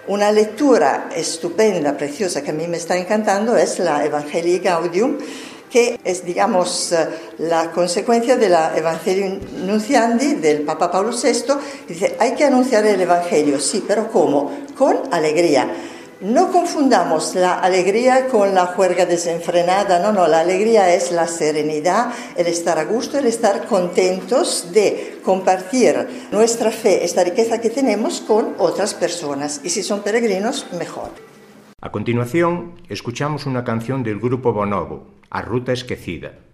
[0.08, 5.20] Una lectura estupenda, preciosa, que a mí me está encantando es la Evangelii Gaudium,
[5.70, 6.92] que es, digamos,
[7.38, 11.54] la consecuencia de la Evangelio Nunciandi del Papa Pablo VI.
[11.88, 14.52] Dice, hay que anunciar el Evangelio, sí, pero ¿cómo?
[14.76, 15.70] Con alegría
[16.22, 22.12] no confundamos la alegría con la juerga desenfrenada, no, no, la alegría es la serenidad,
[22.36, 28.22] el estar a gusto, el estar contentos de compartir nuestra fe, esta riqueza que tenemos
[28.22, 29.62] con otras personas.
[29.64, 31.10] Y si son peregrinos, mejor.
[31.82, 36.45] A continuación, escuchamos una canción del grupo Bonobo, A Ruta Esquecida.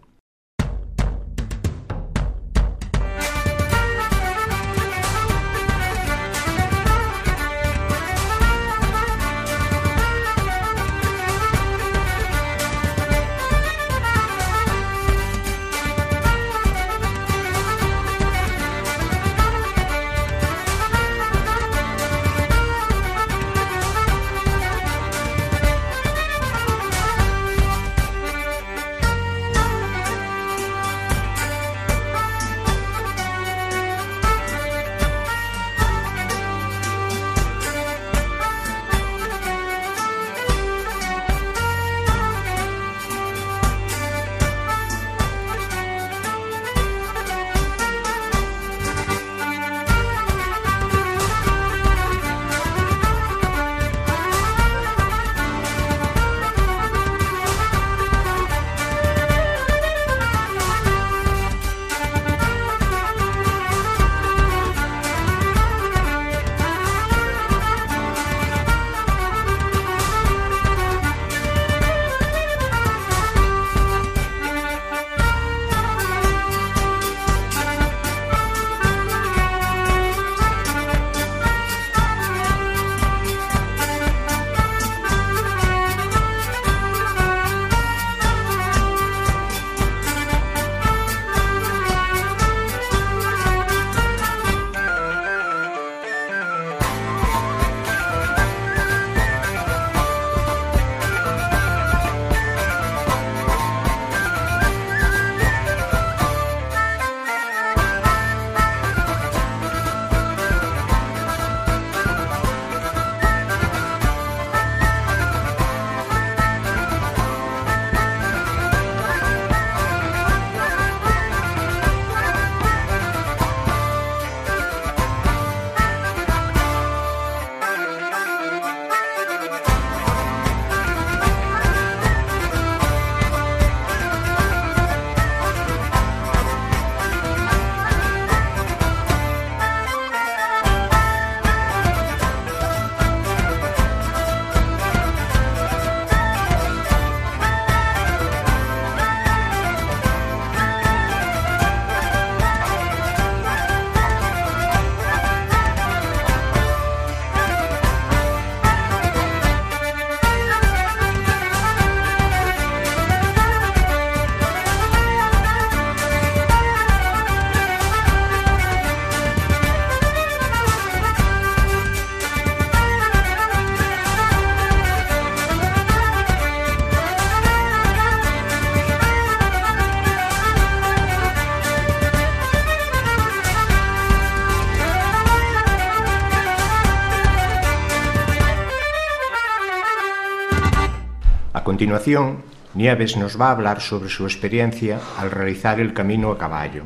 [191.91, 192.41] Continuación,
[192.73, 196.85] Nieves nos va a hablar sobre su experiencia al realizar el camino a caballo.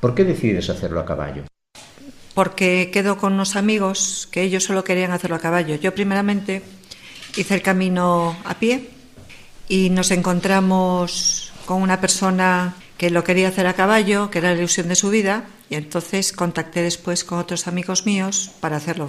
[0.00, 1.44] ¿Por qué decides hacerlo a caballo?
[2.34, 5.76] Porque quedo con unos amigos que ellos solo querían hacerlo a caballo.
[5.76, 6.62] Yo primeramente
[7.36, 8.90] hice el camino a pie
[9.68, 14.58] y nos encontramos con una persona que lo quería hacer a caballo, que era la
[14.58, 19.08] ilusión de su vida, y entonces contacté después con otros amigos míos para hacerlo.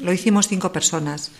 [0.00, 1.30] lo hicimos cinco personas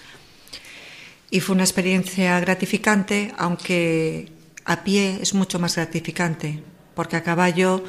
[1.30, 4.32] y fue una experiencia gratificante, aunque
[4.64, 6.62] a pie es mucho más gratificante,
[6.94, 7.84] porque a caballo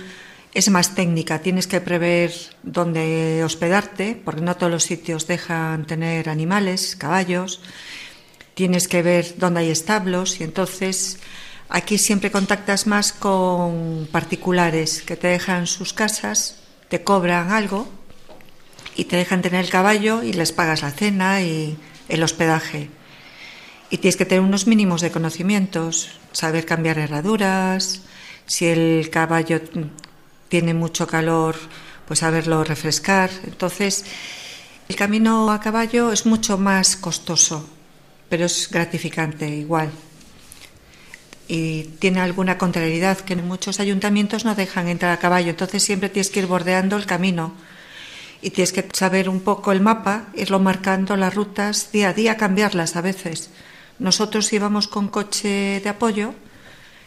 [0.53, 2.33] es más técnica, tienes que prever
[2.63, 7.61] dónde hospedarte, porque no todos los sitios dejan tener animales, caballos,
[8.55, 11.19] tienes que ver dónde hay establos y entonces
[11.69, 16.59] aquí siempre contactas más con particulares que te dejan sus casas,
[16.89, 17.87] te cobran algo
[18.95, 21.77] y te dejan tener el caballo y les pagas la cena y
[22.09, 22.89] el hospedaje.
[23.89, 28.01] Y tienes que tener unos mínimos de conocimientos, saber cambiar herraduras,
[28.45, 29.61] si el caballo
[30.47, 31.55] tiene mucho calor,
[32.07, 33.29] pues saberlo refrescar.
[33.45, 34.05] Entonces,
[34.89, 37.69] el camino a caballo es mucho más costoso,
[38.27, 39.91] pero es gratificante igual.
[41.47, 46.09] Y tiene alguna contrariedad que en muchos ayuntamientos no dejan entrar a caballo, entonces siempre
[46.09, 47.53] tienes que ir bordeando el camino
[48.41, 52.37] y tienes que saber un poco el mapa, irlo marcando las rutas día a día,
[52.37, 53.49] cambiarlas a veces.
[53.99, 56.33] Nosotros íbamos con coche de apoyo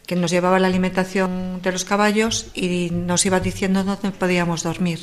[0.06, 5.00] que nos llevaba la alimentación de los caballos y nos iba diciendo dónde podíamos dormir.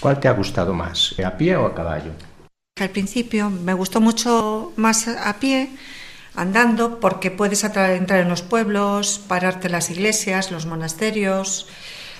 [0.00, 2.12] ¿Cuál te ha gustado más, a pie o a caballo?
[2.80, 5.70] Al principio me gustó mucho más a pie,
[6.34, 11.68] andando, porque puedes entrar en los pueblos, pararte en las iglesias, los monasterios.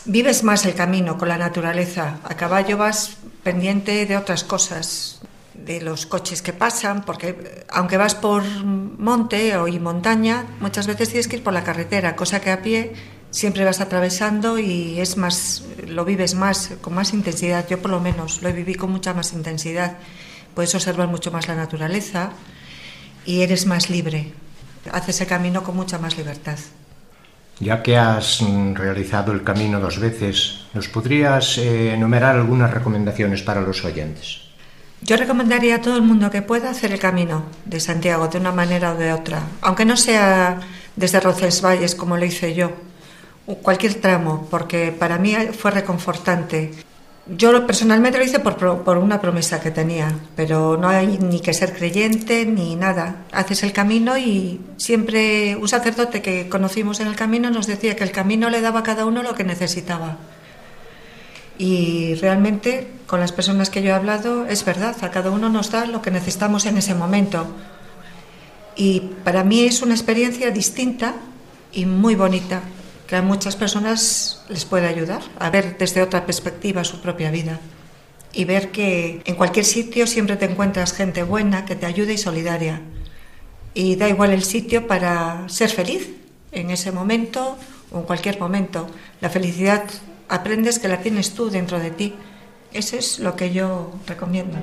[0.05, 2.19] Vives más el camino con la naturaleza.
[2.25, 5.22] A caballo vas pendiente de otras cosas,
[5.65, 11.09] de los coches que pasan, porque aunque vas por monte o y montaña, muchas veces
[11.09, 12.93] tienes que ir por la carretera, cosa que a pie
[13.33, 17.67] siempre vas atravesando y es más, lo vives más, con más intensidad.
[17.69, 19.97] Yo por lo menos lo viví con mucha más intensidad.
[20.55, 22.31] Puedes observar mucho más la naturaleza
[23.25, 24.33] y eres más libre.
[24.93, 26.59] Haces el camino con mucha más libertad.
[27.59, 28.41] Ya que has
[28.75, 34.52] realizado el camino dos veces, ¿nos podrías eh, enumerar algunas recomendaciones para los oyentes?
[35.05, 38.53] Yo recomendaría a todo el mundo que pueda hacer el camino de Santiago de una
[38.53, 40.61] manera o de otra, aunque no sea
[40.95, 42.71] desde Roncesvalles como lo hice yo,
[43.63, 46.71] cualquier tramo, porque para mí fue reconfortante.
[47.27, 51.53] Yo personalmente lo hice por, por, una promesa que tenía, pero no hay ni que
[51.53, 53.25] ser creyente ni nada.
[53.33, 58.05] Haces el camino y siempre un sacerdote que conocimos en el camino nos decía que
[58.05, 60.19] el camino le daba a cada uno lo que necesitaba.
[61.63, 65.71] Y realmente con las personas que yo he hablado es verdad, a cada uno nos
[65.71, 67.47] da lo que necesitamos en ese momento.
[68.75, 71.15] Y para mí es una experiencia distinta
[71.71, 72.63] y muy bonita,
[73.07, 77.61] que a muchas personas les puede ayudar a ver desde otra perspectiva su propia vida
[78.33, 82.19] y ver que en cualquier sitio siempre te encuentras gente buena que te ayude y
[82.19, 82.81] solidaria.
[83.73, 86.11] Y da igual el sitio para ser feliz
[86.51, 87.57] en ese momento
[87.93, 88.89] o en cualquier momento.
[89.21, 89.85] La felicidad
[90.33, 92.15] aprendes que la tienes tú dentro de ti.
[92.73, 94.57] Eso es lo que yo recomiendo.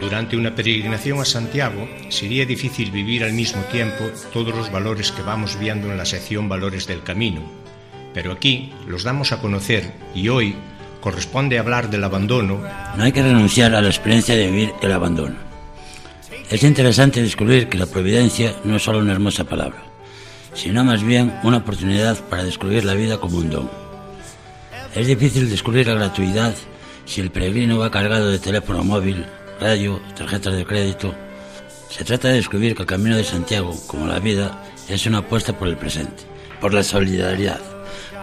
[0.00, 5.22] Durante una peregrinación a Santiago sería difícil vivir al mismo tiempo todos los valores que
[5.22, 7.63] vamos viendo en la sección Valores del Camino,
[8.14, 10.54] pero aquí los damos a conocer y hoy
[11.00, 12.62] corresponde hablar del abandono.
[12.96, 15.34] No hay que renunciar a la experiencia de vivir el abandono.
[16.48, 19.82] Es interesante descubrir que la providencia no es solo una hermosa palabra,
[20.54, 23.70] sino más bien una oportunidad para descubrir la vida como un don.
[24.94, 26.54] Es difícil descubrir la gratuidad
[27.04, 29.26] si el peregrino va cargado de teléfono móvil,
[29.60, 31.14] radio, tarjetas de crédito.
[31.90, 35.58] Se trata de descubrir que el camino de Santiago, como la vida, es una apuesta
[35.58, 36.22] por el presente,
[36.60, 37.60] por la solidaridad,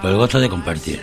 [0.01, 0.99] por el gozo de compartir.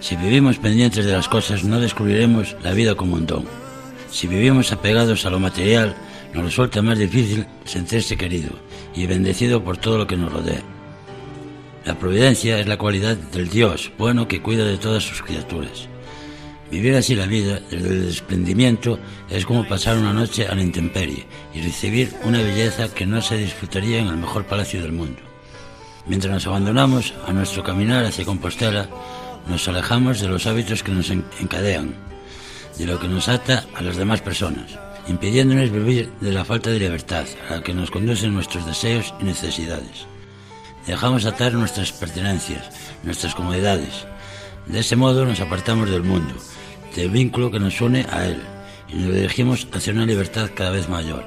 [0.00, 3.44] Si vivimos pendientes de las cosas, no descubriremos la vida como un don.
[4.10, 5.96] Si vivimos apegados a lo material,
[6.32, 8.50] nos resulta más difícil sentirse querido
[8.94, 10.62] y bendecido por todo lo que nos rodea.
[11.84, 15.88] La providencia es la cualidad del Dios bueno que cuida de todas sus criaturas.
[16.70, 18.98] Vivir así la vida, desde el desprendimiento,
[19.30, 23.38] es como pasar una noche a la intemperie y recibir una belleza que no se
[23.38, 25.25] disfrutaría en el mejor palacio del mundo.
[26.06, 28.88] Mientras nos abandonamos a nuestro caminar hacia Compostela,
[29.48, 31.94] nos alejamos de los hábitos que nos encadean,
[32.78, 34.78] de lo que nos ata a las demás personas,
[35.08, 39.24] impidiéndonos vivir de la falta de libertad a la que nos conducen nuestros deseos y
[39.24, 40.06] necesidades.
[40.86, 42.70] Dejamos atar nuestras pertenencias,
[43.02, 44.06] nuestras comodidades.
[44.66, 46.34] De ese modo nos apartamos del mundo,
[46.94, 48.40] del vínculo que nos une a él,
[48.88, 51.24] y nos dirigimos hacia una libertad cada vez mayor,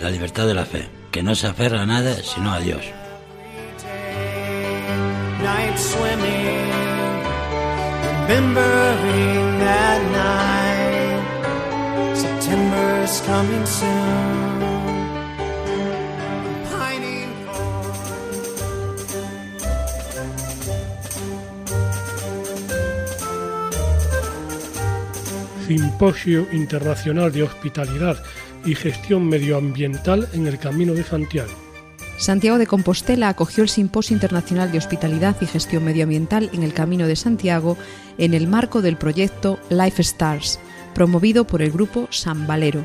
[0.00, 2.84] la libertad de la fe, que no se aferra a nada sino a Dios.
[5.44, 6.70] Night swimming,
[8.22, 11.22] remembering that night.
[12.16, 14.54] September's coming soon.
[25.66, 28.22] Simposio Internacional de Hospitalidad
[28.66, 31.63] y Gestión Medioambiental en el Camino de Santiago.
[32.16, 37.06] Santiago de Compostela acogió el Simposio Internacional de Hospitalidad y Gestión Medioambiental en el Camino
[37.06, 37.76] de Santiago
[38.18, 40.60] en el marco del proyecto Life Stars,
[40.94, 42.84] promovido por el grupo San Valero.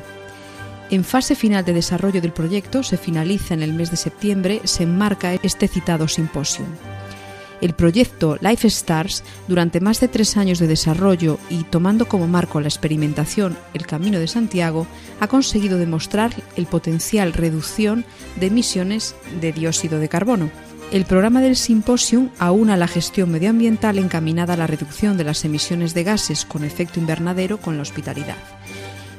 [0.90, 4.82] En fase final de desarrollo del proyecto, se finaliza en el mes de septiembre, se
[4.82, 6.64] enmarca este citado simposio.
[7.60, 12.60] El proyecto Life Stars, durante más de tres años de desarrollo y tomando como marco
[12.60, 14.86] la experimentación El Camino de Santiago,
[15.20, 18.04] ha conseguido demostrar el potencial reducción
[18.36, 20.50] de emisiones de dióxido de carbono.
[20.90, 25.94] El programa del simposium aúna la gestión medioambiental encaminada a la reducción de las emisiones
[25.94, 28.36] de gases con efecto invernadero con la hospitalidad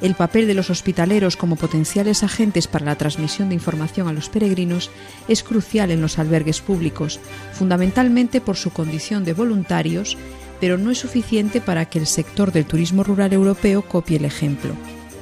[0.01, 4.29] el papel de los hospitaleros como potenciales agentes para la transmisión de información a los
[4.29, 4.89] peregrinos
[5.27, 7.19] es crucial en los albergues públicos,
[7.53, 10.17] fundamentalmente por su condición de voluntarios,
[10.59, 14.75] pero no es suficiente para que el sector del turismo rural europeo copie el ejemplo.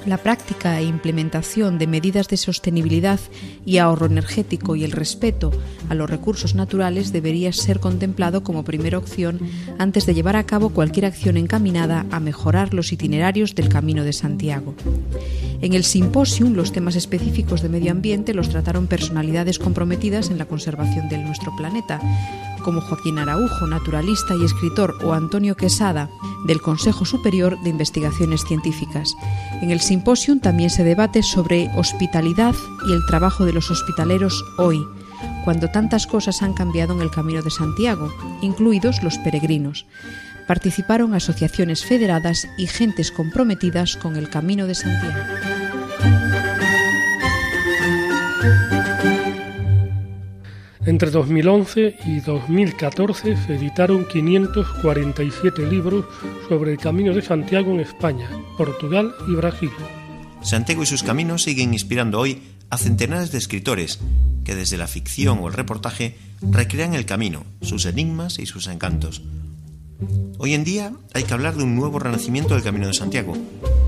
[0.06, 3.20] La práctica e implementación de medidas de sostenibilidad
[3.66, 5.52] y ahorro energético y el respeto
[5.90, 9.40] a los recursos naturales debería ser contemplado como primera opción
[9.78, 14.14] antes de llevar a cabo cualquier acción encaminada a mejorar los itinerarios del Camino de
[14.14, 14.74] Santiago.
[15.62, 20.46] En el simposium, los temas específicos de medio ambiente los trataron personalidades comprometidas en la
[20.46, 22.00] conservación de nuestro planeta,
[22.60, 26.10] como Joaquín Araujo, naturalista y escritor, o Antonio Quesada,
[26.46, 29.16] del Consejo Superior de Investigaciones Científicas.
[29.62, 32.56] En el simposium también se debate sobre hospitalidad
[32.88, 34.86] y el trabajo de los hospitaleros hoy,
[35.44, 39.86] cuando tantas cosas han cambiado en el Camino de Santiago, incluidos los peregrinos.
[40.48, 45.20] Participaron asociaciones federadas y gentes comprometidas con el Camino de Santiago.
[50.90, 56.04] Entre 2011 y 2014 se editaron 547 libros
[56.48, 58.28] sobre el Camino de Santiago en España,
[58.58, 59.70] Portugal y Brasil.
[60.42, 64.00] Santiago y sus caminos siguen inspirando hoy a centenares de escritores
[64.44, 69.22] que desde la ficción o el reportaje recrean el camino, sus enigmas y sus encantos.
[70.40, 73.38] Hoy en día hay que hablar de un nuevo renacimiento del Camino de Santiago,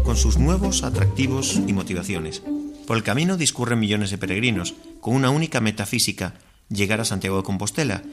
[0.03, 2.43] con sus nuevos atractivos y motivaciones.
[2.85, 6.35] Por el camino discurren millones de peregrinos, con una única metafísica,
[6.73, 8.03] llegar a Santiago de Compostela,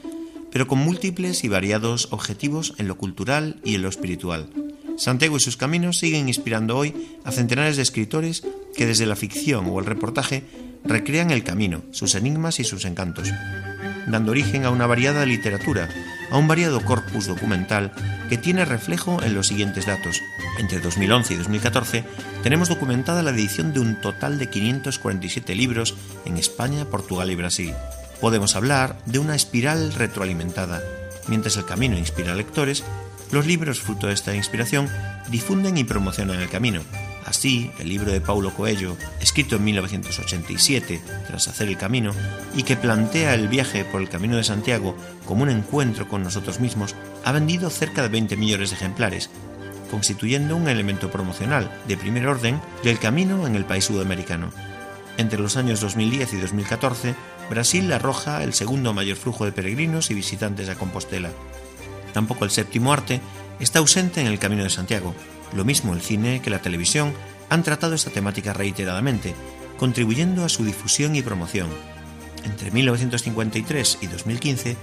[0.51, 4.49] pero con múltiples y variados objetivos en lo cultural y en lo espiritual.
[4.97, 6.93] Santiago y sus caminos siguen inspirando hoy
[7.23, 8.43] a centenares de escritores
[8.75, 10.43] que desde la ficción o el reportaje
[10.83, 13.29] recrean el camino, sus enigmas y sus encantos,
[14.07, 15.89] dando origen a una variada literatura,
[16.31, 17.93] a un variado corpus documental
[18.29, 20.21] que tiene reflejo en los siguientes datos.
[20.57, 22.03] Entre 2011 y 2014
[22.43, 25.95] tenemos documentada la edición de un total de 547 libros
[26.25, 27.73] en España, Portugal y Brasil
[28.19, 30.81] podemos hablar de una espiral retroalimentada.
[31.27, 32.83] Mientras el camino inspira lectores,
[33.31, 34.89] los libros fruto de esta inspiración
[35.29, 36.81] difunden y promocionan el camino.
[37.25, 42.11] Así, el libro de Paulo Coelho, escrito en 1987 tras hacer el camino,
[42.55, 44.95] y que plantea el viaje por el Camino de Santiago
[45.25, 49.29] como un encuentro con nosotros mismos, ha vendido cerca de 20 millones de ejemplares,
[49.91, 54.51] constituyendo un elemento promocional de primer orden del camino en el país sudamericano.
[55.19, 57.13] Entre los años 2010 y 2014,
[57.49, 61.29] Brasil arroja el segundo mayor flujo de peregrinos y visitantes a Compostela.
[62.13, 63.19] Tampoco el séptimo arte
[63.59, 65.13] está ausente en el Camino de Santiago.
[65.51, 67.11] Lo mismo el cine que la televisión
[67.49, 69.35] han tratado esta temática reiteradamente,
[69.77, 71.67] contribuyendo a su difusión y promoción.
[72.45, 74.77] Entre 1953 y 2015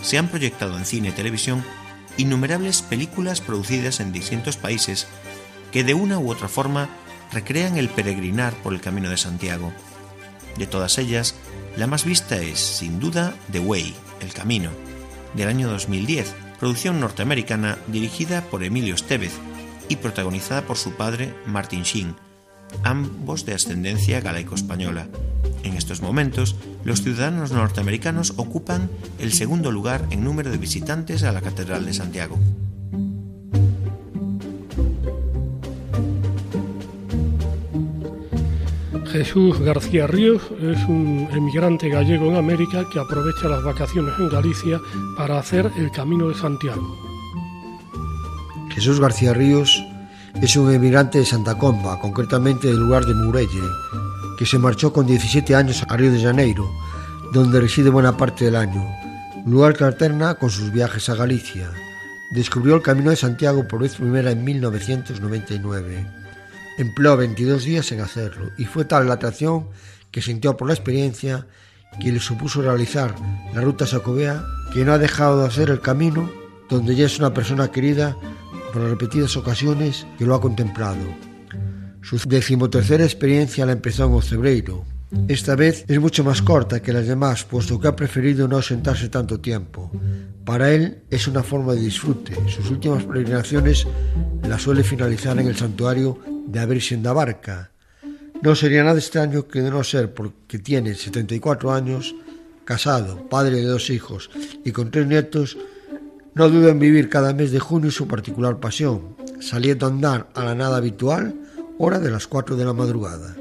[0.00, 1.64] se han proyectado en cine y televisión
[2.18, 5.08] innumerables películas producidas en distintos países
[5.72, 6.88] que de una u otra forma
[7.32, 9.72] recrean el peregrinar por el Camino de Santiago.
[10.56, 11.34] De todas ellas,
[11.76, 14.70] la más vista es, sin duda, The Way, El Camino,
[15.34, 19.32] del año 2010, producción norteamericana dirigida por Emilio Estevez
[19.88, 22.14] y protagonizada por su padre Martin Sheen,
[22.82, 25.08] ambos de ascendencia galaico-española.
[25.62, 31.32] En estos momentos, los ciudadanos norteamericanos ocupan el segundo lugar en número de visitantes a
[31.32, 32.38] la Catedral de Santiago.
[39.12, 44.80] Jesús García Ríos es un emigrante gallego en América que aprovecha las vacaciones en Galicia
[45.18, 46.96] para hacer el Camino de Santiago.
[48.70, 49.84] Jesús García Ríos
[50.40, 53.60] es un emigrante de Santa Comba, concretamente del lugar de Murelle,
[54.38, 56.66] que se marchó con 17 años a Río de Janeiro,
[57.34, 58.82] donde reside buena parte del año,
[59.44, 61.70] lugar que alterna con sus viajes a Galicia.
[62.30, 66.21] Descubrió el Camino de Santiago por vez primera en 1999.
[66.78, 69.68] Empleó 22 días en hacerlo y fue tal la atracción
[70.10, 71.46] que sintió por la experiencia
[72.00, 73.14] que le supuso realizar
[73.54, 76.30] la ruta Sacobea que no ha dejado de hacer el camino
[76.68, 78.16] donde ya es una persona querida
[78.72, 81.04] por repetidas ocasiones que lo ha contemplado.
[82.00, 84.84] Su decimotercera experiencia la empezó en Ocebreiro.
[85.28, 89.10] Esta vez es mucho más corta que las demás, puesto que ha preferido no sentarse
[89.10, 89.90] tanto tiempo.
[90.44, 92.34] Para él es una forma de disfrute.
[92.48, 93.86] Sus últimas peregrinaciones
[94.48, 97.70] las suele finalizar en el santuario de la Virgen da Barca.
[98.42, 102.14] No sería nada extraño que de no ser porque tiene 74 años,
[102.64, 104.30] casado, padre de dos hijos
[104.64, 105.56] y con tres nietos,
[106.34, 110.44] no duda en vivir cada mes de junio su particular pasión, saliendo a andar a
[110.44, 111.34] la nada habitual,
[111.78, 113.36] hora de las 4 de la madrugada.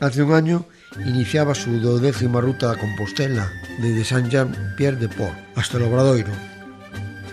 [0.00, 0.64] Hace un año
[1.06, 3.50] iniciaba su duodécima ruta a Compostela,
[3.80, 6.32] desde Saint-Jean-Pierre-de-Port hasta el Obradoiro,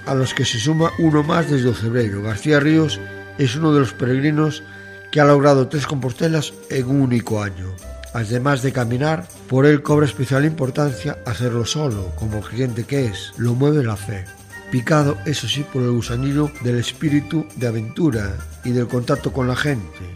[0.05, 2.23] a los que se suma uno más desde Ocebreiro.
[2.23, 2.99] García Ríos
[3.37, 4.63] es uno de los peregrinos
[5.12, 7.68] que ha logrado tres Compostelas en un único año.
[8.14, 13.53] Además de caminar, por él cobra especial importancia hacerlo solo, como creyente que es, lo
[13.53, 14.26] mueve la fe
[14.72, 19.55] picado, eso sí, por el gusanillo del espíritu de aventura y del contacto con la
[19.55, 20.16] gente.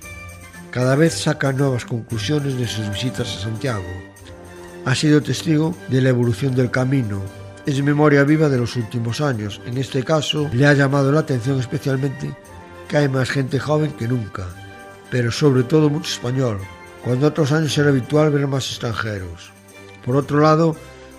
[0.71, 3.85] Cada vez saca nuevas conclusiones de sus visitas a Santiago.
[4.85, 7.21] Ha sido testigo de la evolución del camino.
[7.65, 9.61] Es memoria viva de los últimos años.
[9.65, 12.33] En este caso, le ha llamado la atención especialmente
[12.87, 14.47] que hay más gente joven que nunca,
[15.15, 16.59] pero sobre todo mucho español,
[17.01, 19.49] cuando otros años era habitual ver más extranjeros.
[20.05, 20.75] Por otro lado,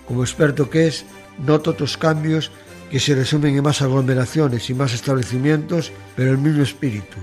[0.07, 1.03] como experto que es,
[1.39, 2.51] nota otros cambios
[2.91, 7.17] que se resumen en más aglomeraciones y más establecimientos, pero el mismo espíritu.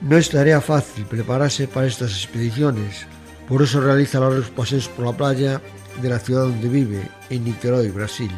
[0.00, 3.04] No es tarea fácil prepararse para estas expediciones,
[3.48, 5.60] por eso realiza largos paseos por la playa
[6.00, 8.30] de la ciudad donde vive, en Niterói, Brasil.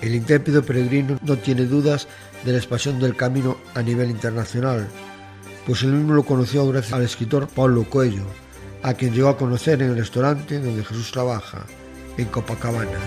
[0.00, 2.08] El intrépido peregrino no tiene dudas
[2.46, 4.88] de la expansión del camino a nivel internacional,
[5.68, 8.24] pues él mismo lo conoció gracias al escritor Paulo Coelho,
[8.82, 11.66] a quien llegó a conocer en el restaurante donde Jesús trabaja,
[12.16, 12.98] en Copacabana.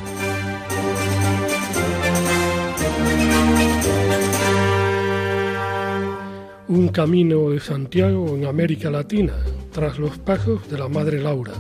[6.68, 9.34] un camino de Santiago en América Latina,
[9.74, 11.52] tras los pasos de la Madre Laura.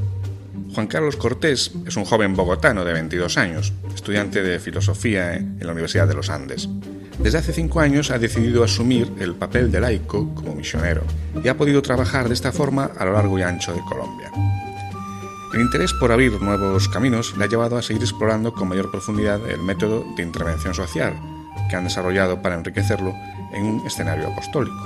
[0.74, 5.74] Juan Carlos Cortés es un joven bogotano de 22 años, estudiante de filosofía en la
[5.74, 6.70] Universidad de los Andes.
[7.24, 11.03] Desde hace cinco años ha decidido asumir el papel de laico como misionero
[11.43, 14.32] y ha podido trabajar de esta forma a lo largo y ancho de Colombia.
[15.53, 19.39] El interés por abrir nuevos caminos le ha llevado a seguir explorando con mayor profundidad
[19.47, 21.13] el método de intervención social
[21.69, 23.13] que han desarrollado para enriquecerlo
[23.53, 24.84] en un escenario apostólico.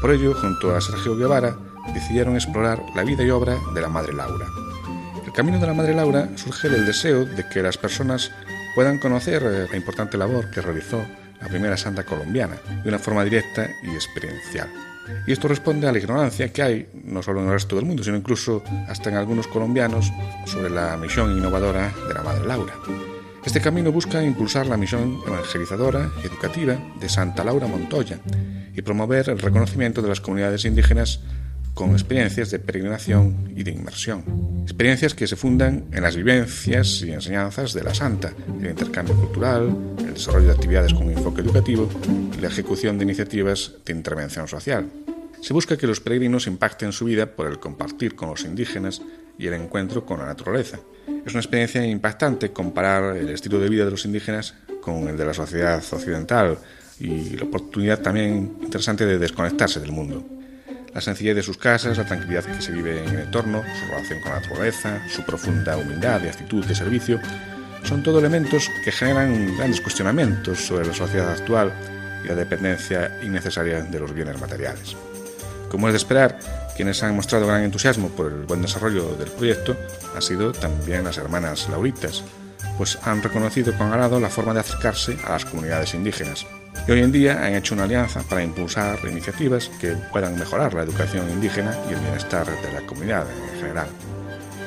[0.00, 1.54] Por ello, junto a Sergio Guevara,
[1.92, 4.46] decidieron explorar la vida y obra de la Madre Laura.
[5.24, 8.30] El camino de la Madre Laura surge del deseo de que las personas
[8.74, 11.04] puedan conocer la importante labor que realizó
[11.42, 14.68] la primera santa colombiana de una forma directa y experiencial.
[15.26, 18.04] Y esto responde a la ignorancia que hay, no solo en el resto del mundo,
[18.04, 20.12] sino incluso hasta en algunos colombianos,
[20.46, 22.74] sobre la misión innovadora de la Madre Laura.
[23.44, 28.20] Este camino busca impulsar la misión evangelizadora y educativa de Santa Laura Montoya
[28.74, 31.20] y promover el reconocimiento de las comunidades indígenas
[31.74, 34.24] con experiencias de peregrinación y de inmersión.
[34.62, 39.74] Experiencias que se fundan en las vivencias y enseñanzas de la santa, el intercambio cultural,
[39.98, 41.88] el desarrollo de actividades con enfoque educativo
[42.36, 44.88] y la ejecución de iniciativas de intervención social.
[45.40, 49.02] Se busca que los peregrinos impacten su vida por el compartir con los indígenas
[49.38, 50.78] y el encuentro con la naturaleza.
[51.26, 55.24] Es una experiencia impactante comparar el estilo de vida de los indígenas con el de
[55.24, 56.58] la sociedad occidental
[57.00, 60.24] y la oportunidad también interesante de desconectarse del mundo.
[60.94, 64.20] La sencillez de sus casas, la tranquilidad que se vive en el entorno, su relación
[64.20, 67.18] con la naturaleza, su profunda humildad y actitud de servicio,
[67.84, 71.72] son todo elementos que generan grandes cuestionamientos sobre la sociedad actual
[72.24, 74.94] y la dependencia innecesaria de los bienes materiales.
[75.70, 76.38] Como es de esperar,
[76.76, 79.74] quienes han mostrado gran entusiasmo por el buen desarrollo del proyecto
[80.14, 82.22] han sido también las hermanas lauritas,
[82.76, 86.46] pues han reconocido con agrado la forma de acercarse a las comunidades indígenas.
[86.86, 90.82] Y hoy en día han hecho una alianza para impulsar iniciativas que puedan mejorar la
[90.82, 93.86] educación indígena y el bienestar de la comunidad en general.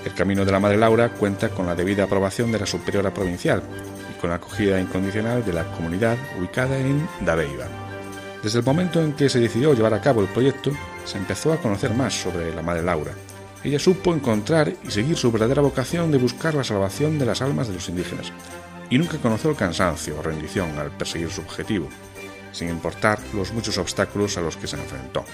[0.06, 3.62] El Camino de la Madre Laura cuenta con la debida aprobación de la Superiora Provincial
[4.10, 7.66] y con la acogida incondicional de la comunidad ubicada en Dabeiba.
[8.42, 10.72] Desde el momento en que se decidió llevar a cabo el proyecto,
[11.04, 13.12] se empezó a conocer más sobre la Madre Laura.
[13.64, 17.68] ella supo encontrar y seguir su verdadera vocación de buscar la salvación de las almas
[17.68, 18.32] de los indígenas,
[18.90, 21.90] y nunca conoció el cansancio o rendición al perseguir su objetivo,
[22.52, 25.26] sin importar los muchos obstáculos a los que se enfrentó.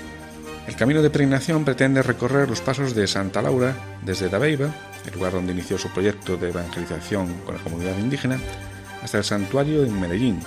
[0.67, 4.69] El camino de peregrinación pretende recorrer los pasos de Santa Laura desde Dabeiba,
[5.05, 8.39] el lugar donde inició su proyecto de evangelización con la comunidad indígena,
[9.03, 10.39] hasta el santuario en Medellín,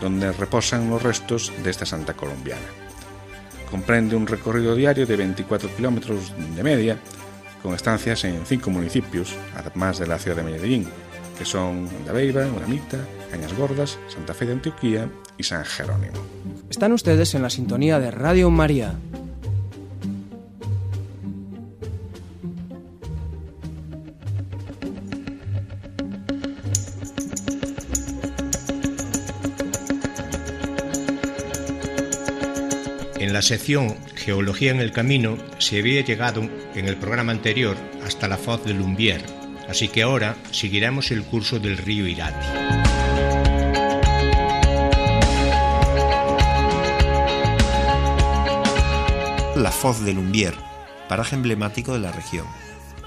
[0.00, 2.66] donde reposan los restos de esta santa colombiana.
[3.70, 6.98] Comprende un recorrido diario de 24 kilómetros de media,
[7.62, 10.88] con estancias en cinco municipios, además de la ciudad de Medellín,
[11.38, 12.98] que son Dabeiba, Uramita,
[13.30, 16.18] Cañas Gordas, Santa Fe de Antioquía y San Jerónimo.
[16.68, 18.96] Están ustedes en la sintonía de Radio María.
[33.18, 36.42] En la sección Geología en el Camino se había llegado
[36.74, 39.22] en el programa anterior hasta la foz de Lumbier,
[39.68, 42.46] así que ahora seguiremos el curso del río Irati.
[49.56, 50.54] La foz de Lumbier,
[51.08, 52.46] paraje emblemático de la región.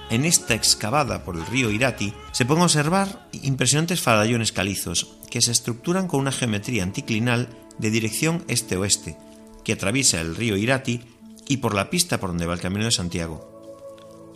[0.09, 5.51] En esta excavada por el río Irati se pueden observar impresionantes farallones calizos que se
[5.51, 7.47] estructuran con una geometría anticlinal
[7.77, 9.17] de dirección este-oeste,
[9.63, 11.01] que atraviesa el río Irati
[11.47, 13.60] y por la pista por donde va el Camino de Santiago.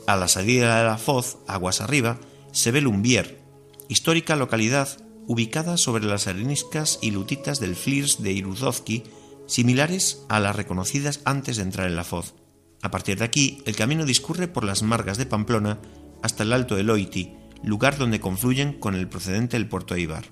[0.07, 2.19] A la salida de la foz, aguas arriba,
[2.51, 3.41] se ve Lumbier,
[3.89, 4.87] histórica localidad
[5.27, 9.03] ubicada sobre las areniscas y lutitas del Flirs de Iruzovki,
[9.47, 12.35] similares a las reconocidas antes de entrar en la foz.
[12.83, 15.79] A partir de aquí, el camino discurre por las margas de Pamplona
[16.21, 17.33] hasta el Alto de Loiti,
[17.63, 20.25] lugar donde confluyen con el procedente del puerto Ibar.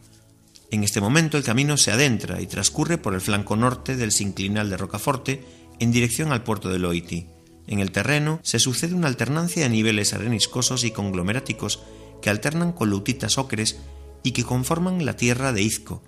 [0.69, 4.69] En este momento el camino se adentra y transcurre por el flanco norte del sinclinal
[4.69, 5.43] de Rocaforte
[5.79, 7.27] en dirección al puerto de Loiti.
[7.67, 11.81] En el terreno se sucede una alternancia de niveles areniscosos y conglomeráticos
[12.21, 13.79] que alternan con lutitas ocres
[14.23, 16.01] y que conforman la tierra de Izco,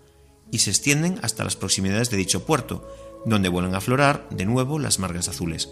[0.51, 2.87] y se extienden hasta las proximidades de dicho puerto,
[3.25, 5.69] donde vuelven a aflorar de nuevo las margas azules.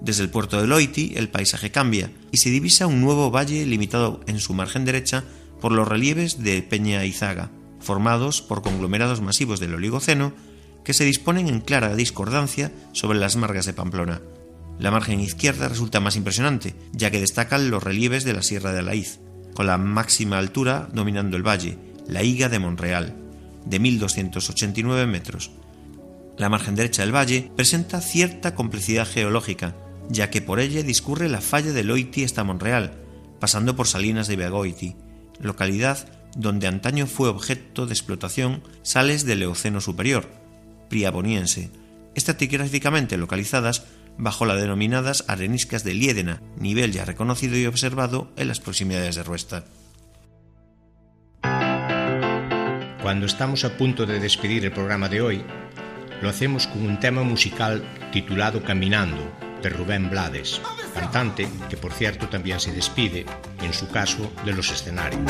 [0.00, 4.20] Desde el puerto de Loiti el paisaje cambia y se divisa un nuevo valle limitado
[4.26, 5.24] en su margen derecha
[5.60, 10.32] por los relieves de Peña Izaga, formados por conglomerados masivos del Oligoceno
[10.84, 14.20] que se disponen en clara discordancia sobre las margas de Pamplona.
[14.82, 18.80] La margen izquierda resulta más impresionante, ya que destacan los relieves de la Sierra de
[18.80, 19.20] Alaíz,
[19.54, 21.78] con la máxima altura dominando el valle,
[22.08, 23.14] la Higa de Monreal,
[23.64, 25.52] de 1289 metros.
[26.36, 29.76] La margen derecha del valle presenta cierta complejidad geológica,
[30.08, 32.94] ya que por ella discurre la falla de Loiti hasta Monreal,
[33.38, 34.96] pasando por Salinas de Beagoiti,
[35.38, 40.28] localidad donde antaño fue objeto de explotación sales del Eoceno superior,
[40.88, 41.70] priaboniense,
[42.16, 43.84] estratigráficamente localizadas
[44.18, 49.22] bajo las denominadas areniscas de Liédena, nivel ya reconocido y observado en las proximidades de
[49.22, 49.64] Ruesta.
[53.02, 55.44] Cuando estamos a punto de despedir el programa de hoy,
[56.22, 57.82] lo hacemos con un tema musical
[58.12, 60.60] titulado Caminando, de Rubén Blades,
[60.94, 63.26] cantante que por cierto también se despide,
[63.60, 65.20] en su caso, de los escenarios.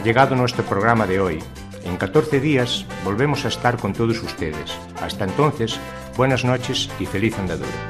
[0.00, 1.38] Ha llegado nuestro programa de hoy.
[1.84, 4.72] En 14 días volvemos a estar con todos ustedes.
[5.02, 5.78] Hasta entonces,
[6.16, 7.89] buenas noches y feliz andadura.